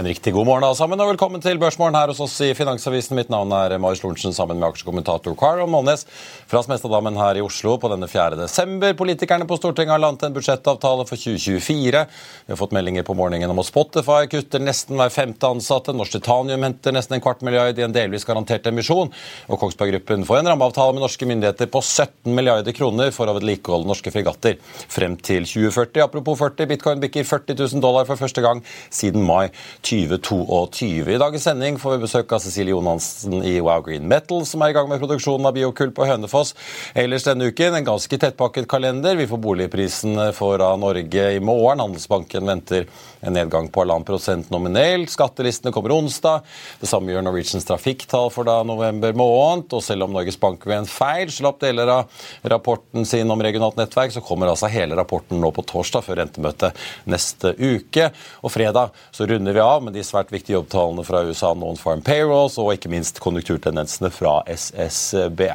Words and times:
En 0.00 0.06
riktig 0.06 0.32
god 0.32 0.46
morgen 0.48 0.64
alle 0.64 0.76
sammen, 0.78 1.00
og 1.02 1.10
velkommen 1.10 1.42
til 1.44 1.58
Børsmorgen 1.60 1.92
her 1.98 2.08
hos 2.08 2.22
oss 2.24 2.38
i 2.40 2.54
Finansavisen. 2.56 3.12
Mitt 3.18 3.28
navn 3.28 3.50
er 3.52 3.74
Marius 3.76 4.00
Lorentzen 4.00 4.32
sammen 4.32 4.56
med 4.56 4.70
aksjekommentator 4.70 5.34
Carl 5.36 5.60
Molnes 5.68 6.06
fra 6.48 6.62
Smestadammen 6.64 7.18
her 7.20 7.36
i 7.36 7.42
Oslo 7.44 7.74
på 7.76 7.90
denne 7.92 8.08
4. 8.08 8.38
desember. 8.38 8.94
Politikerne 8.96 9.44
på 9.44 9.58
Stortinget 9.60 9.92
har 9.92 10.00
landet 10.00 10.24
en 10.24 10.36
budsjettavtale 10.38 11.04
for 11.04 11.20
2024. 11.20 12.04
Vi 12.46 12.54
har 12.54 12.60
fått 12.62 12.72
meldinger 12.72 13.04
på 13.04 13.16
morgenen 13.18 13.52
om 13.52 13.60
at 13.60 13.68
Spotify 13.68 14.22
kutter 14.32 14.64
nesten 14.64 14.96
hver 14.96 15.12
femte 15.12 15.50
ansatte. 15.52 15.92
Norsk 15.92 16.16
Titanium 16.16 16.64
henter 16.64 16.96
nesten 16.96 17.18
en 17.18 17.24
kvart 17.26 17.44
milliard 17.44 17.76
i 17.76 17.84
en 17.84 17.98
delvis 17.98 18.24
garantert 18.24 18.70
emisjon. 18.72 19.12
Og 19.52 19.60
Kongsberg 19.60 19.92
Gruppen 19.98 20.24
får 20.24 20.40
en 20.40 20.50
rammeavtale 20.54 20.96
med 20.96 21.04
norske 21.04 21.28
myndigheter 21.28 21.68
på 21.68 21.84
17 21.84 22.32
milliarder 22.40 22.78
kroner 22.80 23.12
for 23.12 23.28
å 23.28 23.36
vedlikeholde 23.36 23.92
norske 23.92 24.16
fregatter 24.16 24.56
frem 24.64 25.20
til 25.20 25.44
2040. 25.44 26.00
Apropos 26.08 26.40
40, 26.40 26.72
bitcoin 26.72 27.04
bikker 27.04 27.28
40 27.34 27.60
000 27.60 27.84
dollar 27.84 28.08
for 28.08 28.24
første 28.24 28.48
gang 28.48 28.64
siden 28.88 29.28
mai 29.28 29.50
2022. 29.90 31.08
I 31.10 31.18
dagens 31.18 31.42
sending 31.42 31.78
får 31.78 31.96
vi 31.96 32.04
besøk 32.04 32.32
av 32.32 32.42
Cecilie 32.44 32.70
Jonansen 32.70 33.40
i 33.42 33.56
Wow 33.58 33.82
Green 33.82 34.06
Metal, 34.08 34.44
som 34.46 34.62
er 34.62 34.70
i 34.70 34.74
gang 34.76 34.86
med 34.86 35.00
produksjonen 35.02 35.48
av 35.48 35.56
biokull 35.56 35.90
på 35.94 36.06
Hønefoss. 36.06 36.52
Ellers 36.94 37.26
denne 37.26 37.48
uken 37.50 37.74
en 37.74 37.88
ganske 37.88 38.18
tettpakket 38.22 38.68
kalender. 38.70 39.18
Vi 39.18 39.26
får 39.26 39.40
boligprisen 39.42 40.14
for 40.36 40.62
Norge 40.78 41.24
i 41.34 41.40
morgen. 41.42 41.82
Handelsbanken 41.82 42.46
venter 42.46 42.86
en 43.20 43.34
nedgang 43.34 43.66
på 43.72 43.82
halvannen 43.82 44.06
prosent 44.06 44.52
nominelt. 44.54 45.10
Skattelistene 45.10 45.74
kommer 45.74 45.96
onsdag. 45.96 46.46
Det 46.80 46.90
samme 46.90 47.10
gjør 47.10 47.26
Norwegians 47.26 47.66
trafikktall 47.66 48.30
for 48.30 48.46
da 48.46 48.60
november 48.66 49.16
måned. 49.18 49.74
Og 49.74 49.82
selv 49.84 50.06
om 50.06 50.14
Norges 50.14 50.38
Bank 50.40 50.68
ved 50.70 50.84
en 50.84 50.88
feil 50.90 51.34
slapp 51.34 51.58
deler 51.64 51.90
av 51.96 52.22
rapporten 52.54 53.08
sin 53.08 53.30
om 53.30 53.42
regionalt 53.42 53.80
nettverk, 53.80 54.14
så 54.14 54.22
kommer 54.22 54.52
altså 54.52 54.70
hele 54.70 54.94
rapporten 54.98 55.42
nå 55.42 55.50
på 55.56 55.66
torsdag 55.66 56.06
før 56.06 56.22
rentemøtet 56.22 56.78
neste 57.10 57.56
uke. 57.58 58.12
Og 58.46 58.54
fredag 58.54 58.94
så 59.10 59.26
runder 59.26 59.58
vi 59.58 59.66
av 59.66 59.79
med 59.84 59.96
de 59.96 60.04
svært 60.06 60.32
viktige 60.32 60.58
jobbtallene 60.58 61.04
fra 61.06 61.24
USA, 61.26 61.54
Non-Farm 61.56 62.04
Payrolls 62.06 62.58
og 62.60 62.74
ikke 62.76 62.92
minst 62.92 63.20
konjunkturtendensene 63.22 64.12
fra 64.14 64.40
SSB. 64.46 65.48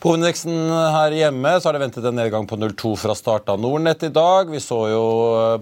På 0.00 0.10
hovedindeksen 0.10 0.70
her 0.94 1.14
hjemme 1.14 1.52
så 1.60 1.70
er 1.70 1.76
det 1.76 1.82
ventet 1.84 2.06
en 2.08 2.16
nedgang 2.18 2.46
på 2.50 2.58
0,2 2.58 2.94
fra 2.98 3.14
start 3.18 3.50
av 3.52 3.60
Nordnett 3.62 4.02
i 4.08 4.12
dag. 4.14 4.50
Vi 4.50 4.62
så 4.62 4.80
jo 4.90 5.04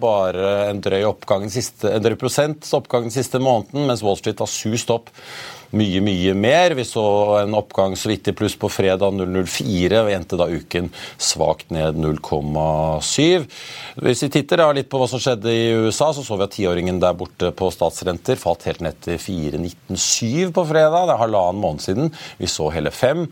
bare 0.01 0.71
en 0.71 0.81
drøy, 0.85 1.03
oppgang, 1.11 1.45
en 1.49 2.05
drøy 2.05 2.17
prosents 2.21 2.73
oppgang 2.79 3.09
den 3.09 3.15
siste 3.15 3.41
måneden, 3.43 3.89
mens 3.91 4.05
Wall 4.07 4.19
Street 4.21 4.41
har 4.41 4.51
sust 4.51 4.93
opp 4.95 5.13
mye, 5.77 6.01
mye 6.05 6.35
mer. 6.39 6.75
Vi 6.79 6.85
så 6.87 7.05
en 7.43 7.57
oppgang 7.59 7.97
så 7.99 8.11
vidt 8.11 8.31
i 8.31 8.35
pluss 8.37 8.57
på 8.59 8.71
fredag 8.73 9.15
0,04 9.17 10.03
og 10.03 10.11
endte 10.13 10.39
da 10.41 10.49
uken 10.49 10.91
svakt 11.17 11.73
ned 11.75 11.99
0,7. 12.01 13.47
Hvis 14.05 14.25
vi 14.25 14.31
titter 14.39 14.63
da 14.63 14.71
litt 14.77 14.91
på 14.91 15.01
hva 15.01 15.09
som 15.11 15.23
skjedde 15.23 15.53
i 15.53 15.71
USA, 15.77 16.11
så 16.15 16.25
så 16.25 16.39
vi 16.39 16.49
at 16.49 16.57
tiåringen 16.57 17.01
der 17.03 17.17
borte 17.19 17.53
på 17.57 17.71
statsrenter 17.75 18.41
falt 18.41 18.67
helt 18.69 18.85
ned 18.85 19.01
til 19.05 19.21
4,197 19.21 20.55
på 20.57 20.69
fredag. 20.69 21.09
Det 21.09 21.17
er 21.17 21.25
halvannen 21.25 21.63
måned 21.63 21.85
siden. 21.85 22.15
Vi 22.41 22.51
så 22.51 22.71
hele 22.75 22.95
fem. 22.95 23.27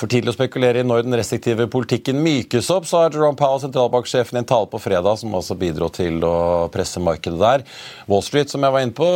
For 0.00 0.08
tidlig 0.08 0.32
å 0.32 0.36
spekulere 0.38 0.80
i 0.80 0.86
når 0.86 1.02
den 1.04 1.16
restriktive 1.18 1.66
politikken 1.68 2.22
mykes 2.24 2.70
opp, 2.72 2.86
har 2.88 3.12
Jerome 3.12 3.36
Powell, 3.36 3.60
sentralbanksjefen, 3.60 4.38
en 4.40 4.46
tale 4.48 4.68
på 4.72 4.80
fredag 4.80 5.18
som 5.20 5.34
også 5.36 5.58
bidro 5.60 5.90
til 5.92 6.24
å 6.24 6.70
presse 6.72 7.02
markedet 7.04 7.36
der. 7.36 7.64
Wall 8.08 8.24
Street, 8.24 8.48
som 8.48 8.64
jeg 8.64 8.72
var 8.72 8.86
inne 8.86 8.96
på, 8.96 9.08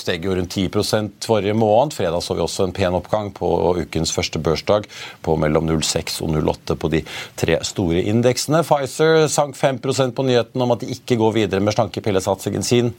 steg 0.00 0.26
jo 0.26 0.34
rundt 0.34 0.56
10% 0.58 1.28
forrige 1.30 1.54
måned. 1.54 1.94
Fredag 1.94 2.26
så 2.26 2.34
vi 2.34 2.42
også 2.42 2.66
en 2.66 2.74
pen 2.74 2.98
oppgang 2.98 3.30
på 3.36 3.52
ukens 3.84 4.10
første 4.16 4.42
børsdag 4.42 4.90
på 5.22 5.38
mellom 5.38 5.70
0,6 5.70 6.18
og 6.26 6.34
0,8 6.34 6.78
på 6.82 6.90
de 6.96 7.04
tre 7.38 7.60
store 7.62 8.02
indeksene. 8.10 8.64
Pfizer 8.66 9.28
sank 9.30 9.54
5% 9.60 10.18
på 10.18 10.26
nyheten 10.26 10.66
om 10.66 10.74
at 10.74 10.82
de 10.82 10.90
ikke 10.96 11.20
går 11.22 11.38
videre 11.38 11.62
med 11.62 11.78
slankepillesatsingen 11.78 12.66
sin 12.66 12.90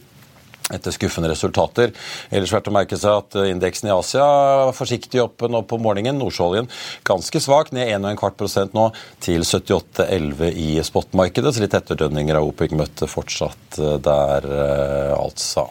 etter 0.71 0.95
skuffende 0.95 1.31
resultater. 1.31 1.91
Ellers 2.31 2.53
verdt 2.53 2.69
å 2.71 2.75
merke 2.75 2.99
seg 2.99 3.19
at 3.19 3.37
indeksen 3.49 3.89
i 3.89 3.93
Asia 3.95 4.23
var 4.67 4.75
forsiktig 4.77 5.21
oppe 5.23 5.49
nå 5.51 5.63
på 5.67 5.79
morgenen. 5.81 6.19
Nordsjøoljen 6.21 6.69
ganske 7.07 7.41
svak, 7.43 7.73
ned 7.75 7.91
1,25 7.97 8.37
prosent 8.39 8.77
nå 8.77 8.87
til 9.23 9.43
78,11 9.43 10.53
i 10.53 10.69
spotmarkedet. 10.85 11.53
Så 11.55 11.63
litt 11.63 11.75
etterdønninger 11.77 12.39
av 12.39 12.47
OPEC 12.47 12.77
møtte 12.79 13.09
fortsatt 13.11 13.79
eh, 13.81 13.97
der, 14.03 14.47
eh, 14.47 15.13
altså. 15.17 15.67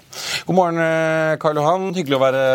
God 0.48 0.58
morgen, 0.58 0.82
eh, 0.84 1.36
Karl 1.42 1.60
Johan. 1.62 1.90
Hyggelig 1.96 2.18
å 2.18 2.24
være 2.26 2.46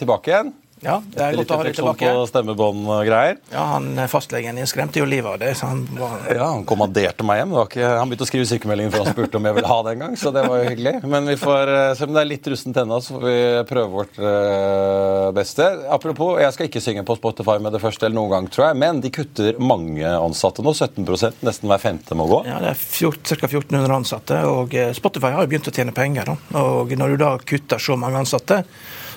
tilbake 0.00 0.32
igjen. 0.32 0.52
Ja, 0.82 0.96
det 1.14 1.22
er 1.22 1.36
godt 1.38 1.52
å 1.54 1.58
ha 1.60 1.66
deg 1.66 1.76
tilbake. 1.78 2.08
på 2.10 2.22
stemmebånd 2.26 2.86
og 2.90 3.02
greier. 3.06 3.36
Ja, 3.52 3.66
han 3.76 3.94
Fastlegen 4.10 4.58
din 4.58 4.66
skremte 4.66 4.98
jo 4.98 5.06
livet 5.06 5.30
av 5.30 5.38
det. 5.38 5.52
så 5.58 5.68
Han 5.70 5.84
var... 5.94 6.24
Ja, 6.34 6.48
han 6.50 6.64
kommanderte 6.66 7.26
meg 7.26 7.38
hjem. 7.38 7.54
Ikke... 7.62 7.84
Han 7.86 8.10
begynte 8.10 8.26
å 8.26 8.30
skrive 8.30 8.48
sykemeldingen 8.50 8.94
før 8.94 9.04
han 9.06 9.14
spurte 9.14 9.38
om 9.38 9.46
jeg 9.46 9.56
ville 9.58 9.70
ha 9.70 9.78
det 9.86 9.92
en 9.94 10.02
gang. 10.02 10.16
Så 10.18 10.32
det 10.34 10.42
var 10.48 10.58
jo 10.58 10.70
hyggelig. 10.72 10.94
Men 11.06 11.30
vi 11.30 11.36
får, 11.38 11.70
eh, 11.76 11.92
selv 11.98 12.10
om 12.10 12.18
det 12.18 12.24
er 12.24 12.30
litt 12.32 12.48
russent 12.50 12.80
ennå, 12.82 12.98
så 13.04 13.14
får 13.14 13.26
vi 13.28 13.36
prøve 13.68 13.92
vårt 13.92 14.18
uh, 14.18 15.28
beste. 15.36 15.68
Apropos, 15.94 16.34
jeg 16.42 16.56
skal 16.56 16.70
ikke 16.70 16.82
synge 16.82 17.06
på 17.06 17.16
Spotify 17.20 17.58
med 17.62 17.76
det 17.76 17.82
første 17.82 18.08
eller 18.08 18.18
noen 18.18 18.34
gang, 18.34 18.50
tror 18.50 18.66
jeg. 18.68 18.80
Men 18.82 19.02
de 19.04 19.12
kutter 19.14 19.60
mange 19.62 20.16
ansatte 20.18 20.66
nå. 20.66 20.74
17% 20.74 21.46
Nesten 21.46 21.70
hver 21.70 21.82
femte 21.82 22.18
må 22.18 22.26
gå. 22.30 22.42
Ja, 22.48 22.58
det 22.62 22.74
er 22.74 22.82
ca. 22.82 23.46
1400 23.46 23.94
ansatte. 24.00 24.42
Og 24.50 24.74
eh, 24.74 24.90
Spotify 24.98 25.30
har 25.36 25.46
jo 25.46 25.54
begynt 25.54 25.70
å 25.70 25.74
tjene 25.74 25.94
penger. 25.94 26.32
Da. 26.32 26.64
Og 26.64 26.96
når 26.98 27.14
du 27.14 27.22
da 27.22 27.36
kutter 27.38 27.82
så 27.82 27.98
mange 28.00 28.18
ansatte 28.22 28.64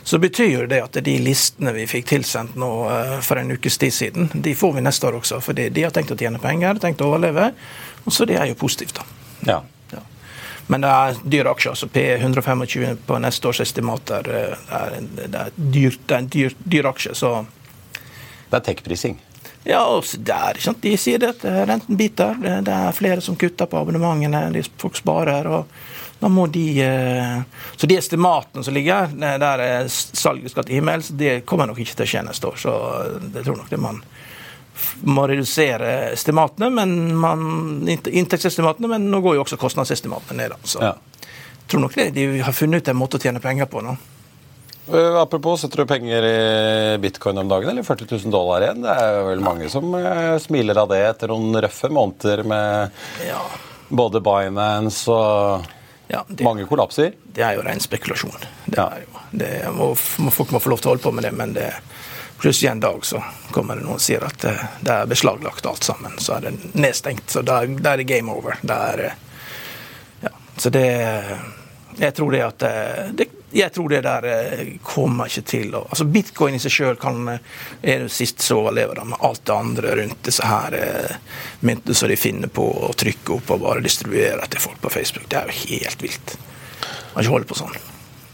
så 0.05 0.17
betyr 0.19 0.49
jo 0.51 0.65
det 0.69 0.77
at 0.85 0.97
de 1.01 1.13
listene 1.17 1.71
vi 1.73 1.87
fikk 1.89 2.11
tilsendt 2.11 2.53
nå 2.61 2.67
eh, 2.93 3.13
for 3.25 3.41
en 3.41 3.55
ukes 3.55 3.79
tid 3.81 3.93
siden, 3.93 4.27
de 4.33 4.51
får 4.55 4.75
vi 4.75 4.83
neste 4.85 5.07
år 5.07 5.17
også. 5.17 5.39
For 5.41 5.57
de 5.57 5.81
har 5.81 5.93
tenkt 5.95 6.13
å 6.13 6.17
tjene 6.19 6.37
penger, 6.41 6.77
tenkt 6.81 7.01
å 7.01 7.07
overleve. 7.09 7.47
Så 8.05 8.27
det 8.29 8.37
er 8.37 8.51
jo 8.51 8.57
positivt, 8.59 8.99
da. 8.99 9.05
Ja. 9.49 9.55
ja. 9.95 10.03
Men 10.69 10.85
det 10.85 10.91
er 10.93 11.17
dyre 11.23 11.55
aksjer. 11.55 11.73
altså 11.73 11.89
P125 11.89 13.01
på 13.07 13.17
neste 13.25 13.49
års 13.49 13.63
estimater 13.65 14.29
eh, 14.29 14.69
er, 14.77 14.99
det 15.23 15.41
er, 15.41 15.57
dyr, 15.57 15.97
det 15.97 16.13
er 16.13 16.21
en 16.21 16.29
dyr, 16.37 16.59
dyr 16.75 16.91
aksje, 16.93 17.17
så 17.17 17.35
Det 18.45 18.59
er 18.59 18.65
tech-prising? 18.69 19.17
Ja, 19.65 19.81
sant? 20.05 20.83
de 20.85 20.93
sier 21.01 21.17
det 21.17 21.31
at 21.33 21.49
renten 21.65 21.97
biter. 21.97 22.37
Det 22.37 22.71
er 22.71 22.93
flere 22.93 23.25
som 23.25 23.33
kutter 23.41 23.65
på 23.65 23.81
abonnementene. 23.81 24.61
Folk 24.77 25.01
sparer. 25.01 25.49
og 25.49 25.65
da 26.19 26.29
må 26.31 26.47
de 26.47 26.81
eh, 26.81 27.41
Så 27.77 27.87
de 27.87 27.97
estimatene 27.99 28.63
som 28.63 28.73
ligger 28.73 29.11
der 29.15 29.87
salget 29.89 30.53
skal 30.53 30.65
til 30.67 30.79
himmels, 30.79 31.11
det 31.11 31.43
kommer 31.45 31.67
nok 31.69 31.81
ikke 31.83 31.99
til 31.99 32.07
å 32.07 32.11
skje 32.13 32.23
neste 32.29 32.49
år. 32.51 32.61
Så 32.61 32.75
det 33.33 33.43
tror 33.43 33.59
nok 33.59 33.69
det 33.71 33.81
man 33.81 34.01
må 35.07 35.27
redusere 35.27 35.91
estimatene, 36.13 36.69
men 36.73 37.15
man, 37.19 37.43
inntektsestimatene, 37.87 38.89
men 38.91 39.07
nå 39.11 39.21
går 39.23 39.37
jo 39.37 39.45
også 39.45 39.59
kostnadsestimatene 39.59 40.41
ned. 40.41 40.57
Så 40.67 40.81
ja. 40.83 40.91
tror 41.67 41.85
nok 41.85 41.95
det, 41.95 42.09
de 42.17 42.27
har 42.43 42.55
funnet 42.55 42.83
ut 42.83 42.91
en 42.91 42.99
måte 42.99 43.19
å 43.19 43.23
tjene 43.23 43.43
penger 43.43 43.69
på 43.71 43.83
nå. 43.85 43.95
Uh, 44.85 45.15
apropos, 45.17 45.63
setter 45.63 45.81
du 45.81 45.89
penger 45.89 46.27
i 46.29 46.97
bitcoin 47.01 47.39
om 47.41 47.49
dagen, 47.49 47.71
eller 47.71 47.87
40 47.87 48.11
000 48.11 48.33
dollar 48.33 48.65
igjen? 48.65 48.83
Det 48.85 48.97
er 49.05 49.21
vel 49.31 49.45
mange 49.45 49.69
som 49.71 49.95
smiler 50.43 50.83
av 50.83 50.91
det 50.91 51.01
etter 51.07 51.31
noen 51.33 51.57
røffe 51.65 51.89
måneder 51.89 52.43
med 52.45 52.99
ja. 53.25 53.39
både 53.89 54.21
Binance 54.25 55.09
og 55.09 55.71
Ja, 56.07 56.25
det, 56.27 56.43
Mange 56.43 56.65
kollapser? 56.69 57.13
Det 57.33 57.41
er 57.41 57.57
jo 57.57 57.63
ren 57.65 57.81
spekulasjon. 57.81 58.35
Det 58.65 58.77
ja. 58.77 58.89
jo, 59.01 59.21
det 59.31 59.51
må, 59.73 59.91
folk 59.95 60.51
må 60.53 60.61
få 60.61 60.73
lov 60.73 60.83
til 60.83 60.91
å 60.91 60.93
holde 60.95 61.05
på 61.05 61.13
med 61.17 61.25
det, 61.25 61.31
men 61.35 61.55
det, 61.57 61.69
plutselig 62.37 62.71
en 62.71 62.83
dag 62.83 63.05
så 63.05 63.23
kommer 63.51 63.75
det 63.75 63.85
noen 63.85 63.97
og 63.97 64.03
sier 64.03 64.25
at 64.27 64.37
det, 64.43 64.53
det 64.85 64.93
er 64.93 65.09
beslaglagt 65.09 65.65
alt 65.65 65.87
sammen. 65.87 66.17
Så 66.21 66.37
er 66.37 66.47
det 66.47 66.53
nedstengt. 66.77 67.29
Så 67.31 67.41
da, 67.45 67.63
er 67.63 67.97
det 67.97 68.09
game 68.09 68.33
over. 68.33 68.59
Det 68.61 68.75
er, 68.91 69.05
ja, 70.21 70.33
så 70.57 70.69
det 70.69 70.87
Jeg 71.95 72.13
tror 72.13 72.31
det 72.31 72.41
at 72.43 72.63
det, 73.15 73.29
jeg 73.55 73.71
tror 73.75 73.89
det 73.91 74.01
der 74.03 74.25
kommer 74.83 75.31
ikke 75.31 75.45
til 75.47 75.75
å 75.77 75.85
altså 75.85 76.07
Bitcoin 76.11 76.57
i 76.57 76.61
seg 76.61 76.73
sjøl 76.75 76.97
er 76.99 78.05
det 78.05 78.11
siste 78.11 78.43
som 78.43 78.63
overlever, 78.63 78.99
med 79.07 79.21
alt 79.23 79.45
det 79.47 79.55
andre 79.55 79.95
rundt 80.01 80.21
disse 80.27 80.45
her 80.45 80.75
myntene 81.61 81.95
som 81.95 82.11
de 82.11 82.19
finner 82.19 82.51
på 82.51 82.65
å 82.89 82.93
trykke 82.97 83.37
opp 83.37 83.55
og 83.55 83.65
bare 83.65 83.83
distribuere 83.85 84.47
til 84.51 84.63
folk 84.63 84.81
på 84.81 84.91
Facebook. 84.97 85.29
Det 85.29 85.39
er 85.39 85.51
jo 85.51 85.75
helt 85.75 86.03
vilt. 86.03 86.37
Man 87.15 87.21
kan 87.21 87.23
ikke 87.23 87.35
holde 87.37 87.51
på 87.53 87.59
sånn. 87.63 87.77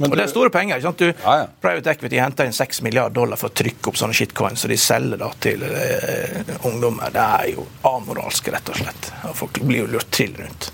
Men 0.01 0.09
og 0.09 0.17
det 0.17 0.23
er 0.25 0.31
store 0.31 0.49
penger. 0.49 0.79
ikke 0.79 0.87
sant? 0.87 1.01
Du, 1.01 1.23
ja, 1.25 1.33
ja. 1.43 1.47
Private 1.61 1.93
Equity 1.93 2.17
henter 2.17 2.49
inn 2.49 2.55
6 2.57 2.81
milliarder 2.81 3.13
dollar 3.19 3.37
for 3.37 3.51
å 3.51 3.57
trykke 3.61 3.91
opp 3.91 3.99
sånne 4.01 4.17
shitcoins, 4.17 4.63
så 4.63 4.71
de 4.71 4.77
selger 4.81 5.21
da 5.21 5.29
til 5.45 5.65
eh, 5.67 6.55
ungdommer. 6.65 7.13
Det 7.13 7.25
er 7.37 7.51
jo 7.53 7.67
amoralsk, 7.91 8.49
rett 8.55 8.73
og 8.73 8.79
slett. 8.81 9.11
Og 9.29 9.37
folk 9.43 9.61
blir 9.61 9.83
jo 9.83 9.91
lurt 9.93 10.09
til 10.15 10.33
rundt. 10.39 10.71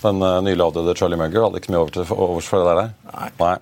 Den 0.00 0.22
uh, 0.24 0.38
nylig 0.44 0.64
avdøde 0.64 0.94
Charlie 0.96 1.18
Mugger 1.20 1.44
hadde 1.46 1.60
ikke 1.60 1.72
mye 1.74 1.80
over 1.82 1.94
til 1.94 2.12
overs 2.14 2.48
for 2.48 2.62
det 2.62 2.74
der? 2.78 2.92
Nei. 3.10 3.28
Nei. 3.40 3.54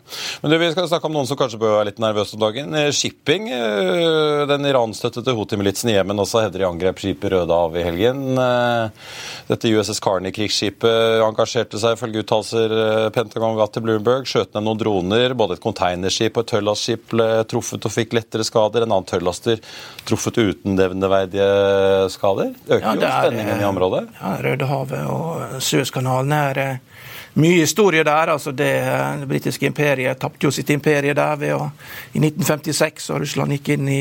Men 0.42 0.52
du, 0.52 0.56
Vi 0.62 0.70
skal 0.74 0.88
snakke 0.90 1.08
om 1.08 1.16
noen 1.16 1.28
som 1.28 1.38
kanskje 1.40 1.60
bør 1.60 1.76
være 1.78 1.88
litt 1.90 2.02
nervøse 2.02 2.36
om 2.36 2.42
dagen. 2.44 2.76
Eh, 2.78 2.90
shipping. 2.94 3.48
Uh, 3.50 4.44
den 4.50 4.68
Iran-støttede 4.68 5.34
Houthi-militsen 5.36 5.90
i 5.92 5.96
Jemen 5.96 6.22
også 6.22 6.44
hevder 6.44 6.62
de 6.62 6.68
angrep 6.68 7.02
skipet 7.02 7.36
Hav 7.38 7.76
i 7.76 7.84
helgen. 7.84 8.38
Dette 9.48 9.72
USS 9.72 10.00
Carney-krigsskipet 10.04 11.24
engasjerte 11.24 11.80
seg 11.80 11.96
ifølge 11.96 12.22
uttalelser 12.22 13.10
Pentagon 13.14 13.56
ga 13.58 13.66
til 13.72 13.84
Bloomberg. 13.86 14.28
Skjøt 14.28 14.54
ned 14.54 14.66
noen 14.66 14.80
droner. 14.80 15.34
Både 15.38 15.56
et 15.56 15.64
containerskip 15.64 16.38
og 16.38 16.44
et 16.44 16.52
tørrlastskip 16.54 17.08
ble 17.12 17.28
truffet 17.50 17.88
og 17.88 17.94
fikk 17.94 18.14
lettere 18.18 18.46
skader. 18.46 18.84
En 18.84 18.94
annen 18.94 19.08
tørrlaster 19.08 19.62
truffet 20.08 20.38
uten 20.38 20.78
nevneverdige 20.78 21.48
skader. 22.14 22.54
Øker 22.68 22.84
ja, 22.84 22.94
jo 22.94 23.12
spenningen 23.12 23.62
i 23.62 23.68
området. 23.68 24.04
Ja, 24.20 24.34
Rødehavet 24.44 25.04
og 25.10 25.62
Suezkanalen 25.64 26.27
er 26.32 26.58
eh, 26.62 26.76
mye 27.38 27.60
historie 27.60 28.04
der. 28.04 28.32
altså 28.34 28.52
Det, 28.52 28.70
eh, 28.78 29.20
det 29.20 29.28
britiske 29.28 29.66
imperiet 29.66 30.18
tapte 30.20 30.46
jo 30.46 30.50
sitt 30.50 30.70
imperie 30.70 31.14
der 31.14 31.36
ved 31.36 31.54
å, 31.54 31.70
i 32.12 32.20
1956, 32.22 33.10
og 33.12 33.22
Russland 33.22 33.56
gikk 33.56 33.72
inn 33.76 33.88
i, 33.88 34.00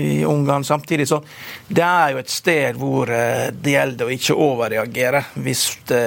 i, 0.00 0.24
Ungarn 0.24 0.64
samtidig. 0.64 1.08
Så 1.08 1.20
det 1.68 1.84
er 1.84 2.14
jo 2.14 2.22
et 2.22 2.32
sted 2.32 2.78
hvor 2.80 3.12
eh, 3.12 3.48
det 3.52 3.76
gjelder 3.76 4.08
å 4.08 4.16
ikke 4.16 4.38
overreagere. 4.48 5.24
Hvis 5.44 5.64
det, 5.88 6.02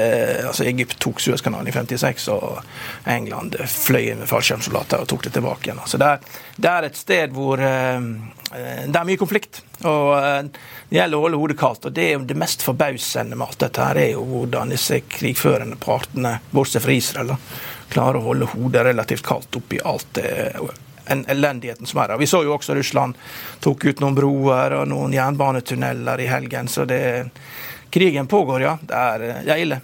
altså 0.52 0.68
Egypt 0.68 1.00
tok 1.00 1.22
Suezkanalen 1.22 1.70
i 1.72 1.76
56, 1.76 2.28
og 2.36 2.62
England 3.10 3.58
fløy 3.68 4.12
inn 4.12 4.24
med 4.24 4.30
fallskjermsoldater 4.32 5.04
og 5.04 5.10
tok 5.10 5.28
det 5.28 5.36
tilbake 5.38 5.70
igjen. 5.70 5.82
Altså 5.82 6.02
det 6.02 6.18
det 6.62 6.70
er 6.70 6.86
et 6.86 6.98
sted 7.00 7.32
hvor 7.34 7.62
det 8.52 8.98
er 9.00 9.08
mye 9.08 9.20
konflikt. 9.20 9.62
og 9.88 10.12
det 10.90 10.98
gjelder 10.98 11.18
å 11.18 11.26
holde 11.26 11.40
hodet 11.40 11.58
kaldt. 11.60 11.86
og 11.88 11.94
Det 11.96 12.04
er 12.04 12.14
jo 12.18 12.26
det 12.28 12.38
mest 12.40 12.66
forbausende 12.66 13.38
med 13.38 13.48
alt 13.48 13.60
dette 13.64 13.86
her, 13.88 14.00
er 14.02 14.14
jo 14.14 14.26
hvordan 14.28 14.74
disse 14.74 15.02
krigførende 15.08 15.80
partene, 15.80 16.38
bortsett 16.52 16.84
fra 16.84 16.96
Israel, 16.96 17.36
klarer 17.92 18.20
å 18.20 18.30
holde 18.32 18.50
hodet 18.54 18.86
relativt 18.92 19.26
kaldt 19.28 19.56
oppi 19.60 19.80
alt 19.84 20.20
en 21.12 21.26
elendigheten 21.28 21.86
som 21.86 22.00
er 22.00 22.14
her. 22.14 22.22
Vi 22.22 22.28
så 22.30 22.44
jo 22.46 22.54
også 22.56 22.76
Russland 22.78 23.18
tok 23.60 23.86
ut 23.86 24.02
noen 24.04 24.16
broer 24.16 24.78
og 24.80 24.88
noen 24.92 25.14
jernbanetunneler 25.16 26.24
i 26.24 26.30
helgen. 26.30 26.70
Så 26.72 26.86
det, 26.88 27.02
krigen 27.92 28.28
pågår, 28.32 28.62
ja. 28.62 28.78
Det 28.82 28.96
er, 28.96 29.26
det 29.46 29.56
er 29.56 29.64
ille. 29.66 29.82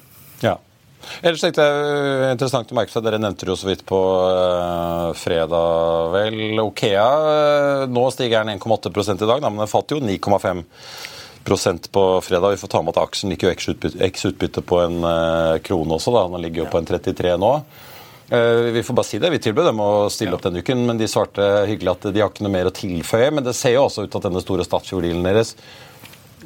Ja. 1.07 1.29
Ellers 1.29 1.43
tenkte 1.43 1.65
jeg 1.65 2.21
eh, 2.21 2.31
interessant 2.35 2.71
å 2.71 2.77
merke 2.77 2.93
seg, 2.93 3.05
Dere 3.05 3.19
nevnte 3.21 3.47
det 3.47 3.53
jo 3.53 3.59
så 3.59 3.69
vidt 3.69 3.83
på 3.87 3.97
uh, 3.97 5.13
fredag. 5.17 6.11
vel. 6.13 6.59
Okea, 6.61 7.07
uh, 7.07 7.85
nå 7.91 8.07
stiger 8.13 8.43
den 8.45 8.59
1,8 8.59 8.91
i 9.15 9.25
dag, 9.25 9.41
da, 9.41 9.49
men 9.49 9.63
den 9.63 9.71
falt 9.71 9.93
jo 9.95 10.01
9,5% 10.03 11.91
på 11.93 12.05
fredag. 12.21 12.55
Vi 12.55 12.61
får 12.63 12.73
ta 12.73 12.83
med 12.83 12.95
at 12.95 13.03
aksjen 13.05 13.33
gikk 13.33 13.47
jo 13.47 13.53
eks-utbytte 13.53 14.63
på 14.67 14.81
en 14.83 15.01
uh, 15.03 15.57
krone 15.63 15.97
også. 15.97 16.13
da, 16.15 16.27
Den 16.33 16.45
ligger 16.45 16.65
jo 16.65 16.71
på 16.73 16.81
en 16.81 16.89
33 16.89 17.37
nå. 17.41 17.53
Vi 18.27 18.81
får 18.83 18.95
bare 18.97 19.07
si 19.07 19.21
det, 19.23 19.29
vi 19.31 19.37
tilbød 19.39 19.69
dem 19.69 19.77
å 19.79 20.09
stille 20.11 20.35
opp 20.35 20.41
denne 20.43 20.59
uken, 20.59 20.81
men 20.89 20.97
de 20.99 21.07
svarte 21.07 21.45
hyggelig 21.69 21.93
at 21.93 22.07
de 22.11 22.19
har 22.19 22.27
ikke 22.27 22.43
noe 22.43 22.51
mer 22.51 22.67
å 22.67 22.73
tilføye. 22.75 23.29
Men 23.31 23.45
det 23.45 23.53
ser 23.55 23.77
jo 23.77 23.85
også 23.85 24.03
ut 24.03 24.17
at 24.19 24.25
denne 24.27 24.41
store 24.43 24.65
Statfjord-dealen 24.67 25.23
deres 25.23 25.53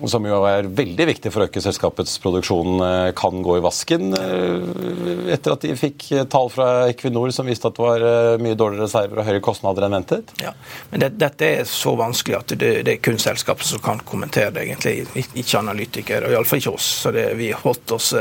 som 0.07 0.25
jo 0.25 0.37
er 0.47 0.69
veldig 0.71 1.05
viktig 1.09 1.31
for 1.33 1.43
å 1.43 1.47
øke 1.49 1.61
selskapets 1.63 2.13
produksjon, 2.23 2.79
eh, 2.85 3.11
kan 3.17 3.41
gå 3.43 3.57
i 3.57 3.63
vasken 3.63 4.15
eh, 4.17 5.33
etter 5.35 5.55
at 5.55 5.65
de 5.65 5.75
fikk 5.77 6.05
eh, 6.15 6.23
tall 6.31 6.49
fra 6.53 6.69
Equinor 6.89 7.33
som 7.35 7.49
viste 7.49 7.67
at 7.67 7.75
det 7.77 7.83
var 7.83 8.05
mye 8.41 8.57
dårligere 8.57 8.87
reserver 8.87 9.21
og 9.21 9.27
høyere 9.27 9.43
kostnader 9.43 9.85
enn 9.85 9.97
ventet? 9.99 10.33
Ja, 10.41 10.53
men 10.93 11.03
det, 11.03 11.11
Dette 11.21 11.51
er 11.59 11.69
så 11.69 11.93
vanskelig 11.99 12.39
at 12.39 12.55
det, 12.55 12.71
det, 12.87 12.95
er 12.95 13.03
kun 13.03 13.19
selskapet 13.21 13.67
som 13.67 13.83
kan 13.83 14.01
kommentere 14.07 14.55
det, 14.55 14.65
egentlig. 14.65 15.27
Ikke 15.35 15.59
analytikere, 15.59 16.29
og 16.29 16.37
iallfall 16.37 16.63
ikke 16.63 16.75
oss. 16.79 16.89
Så 17.03 17.13
det, 17.15 17.27
vi 17.39 17.51
holdt 17.51 17.95
oss 17.97 18.13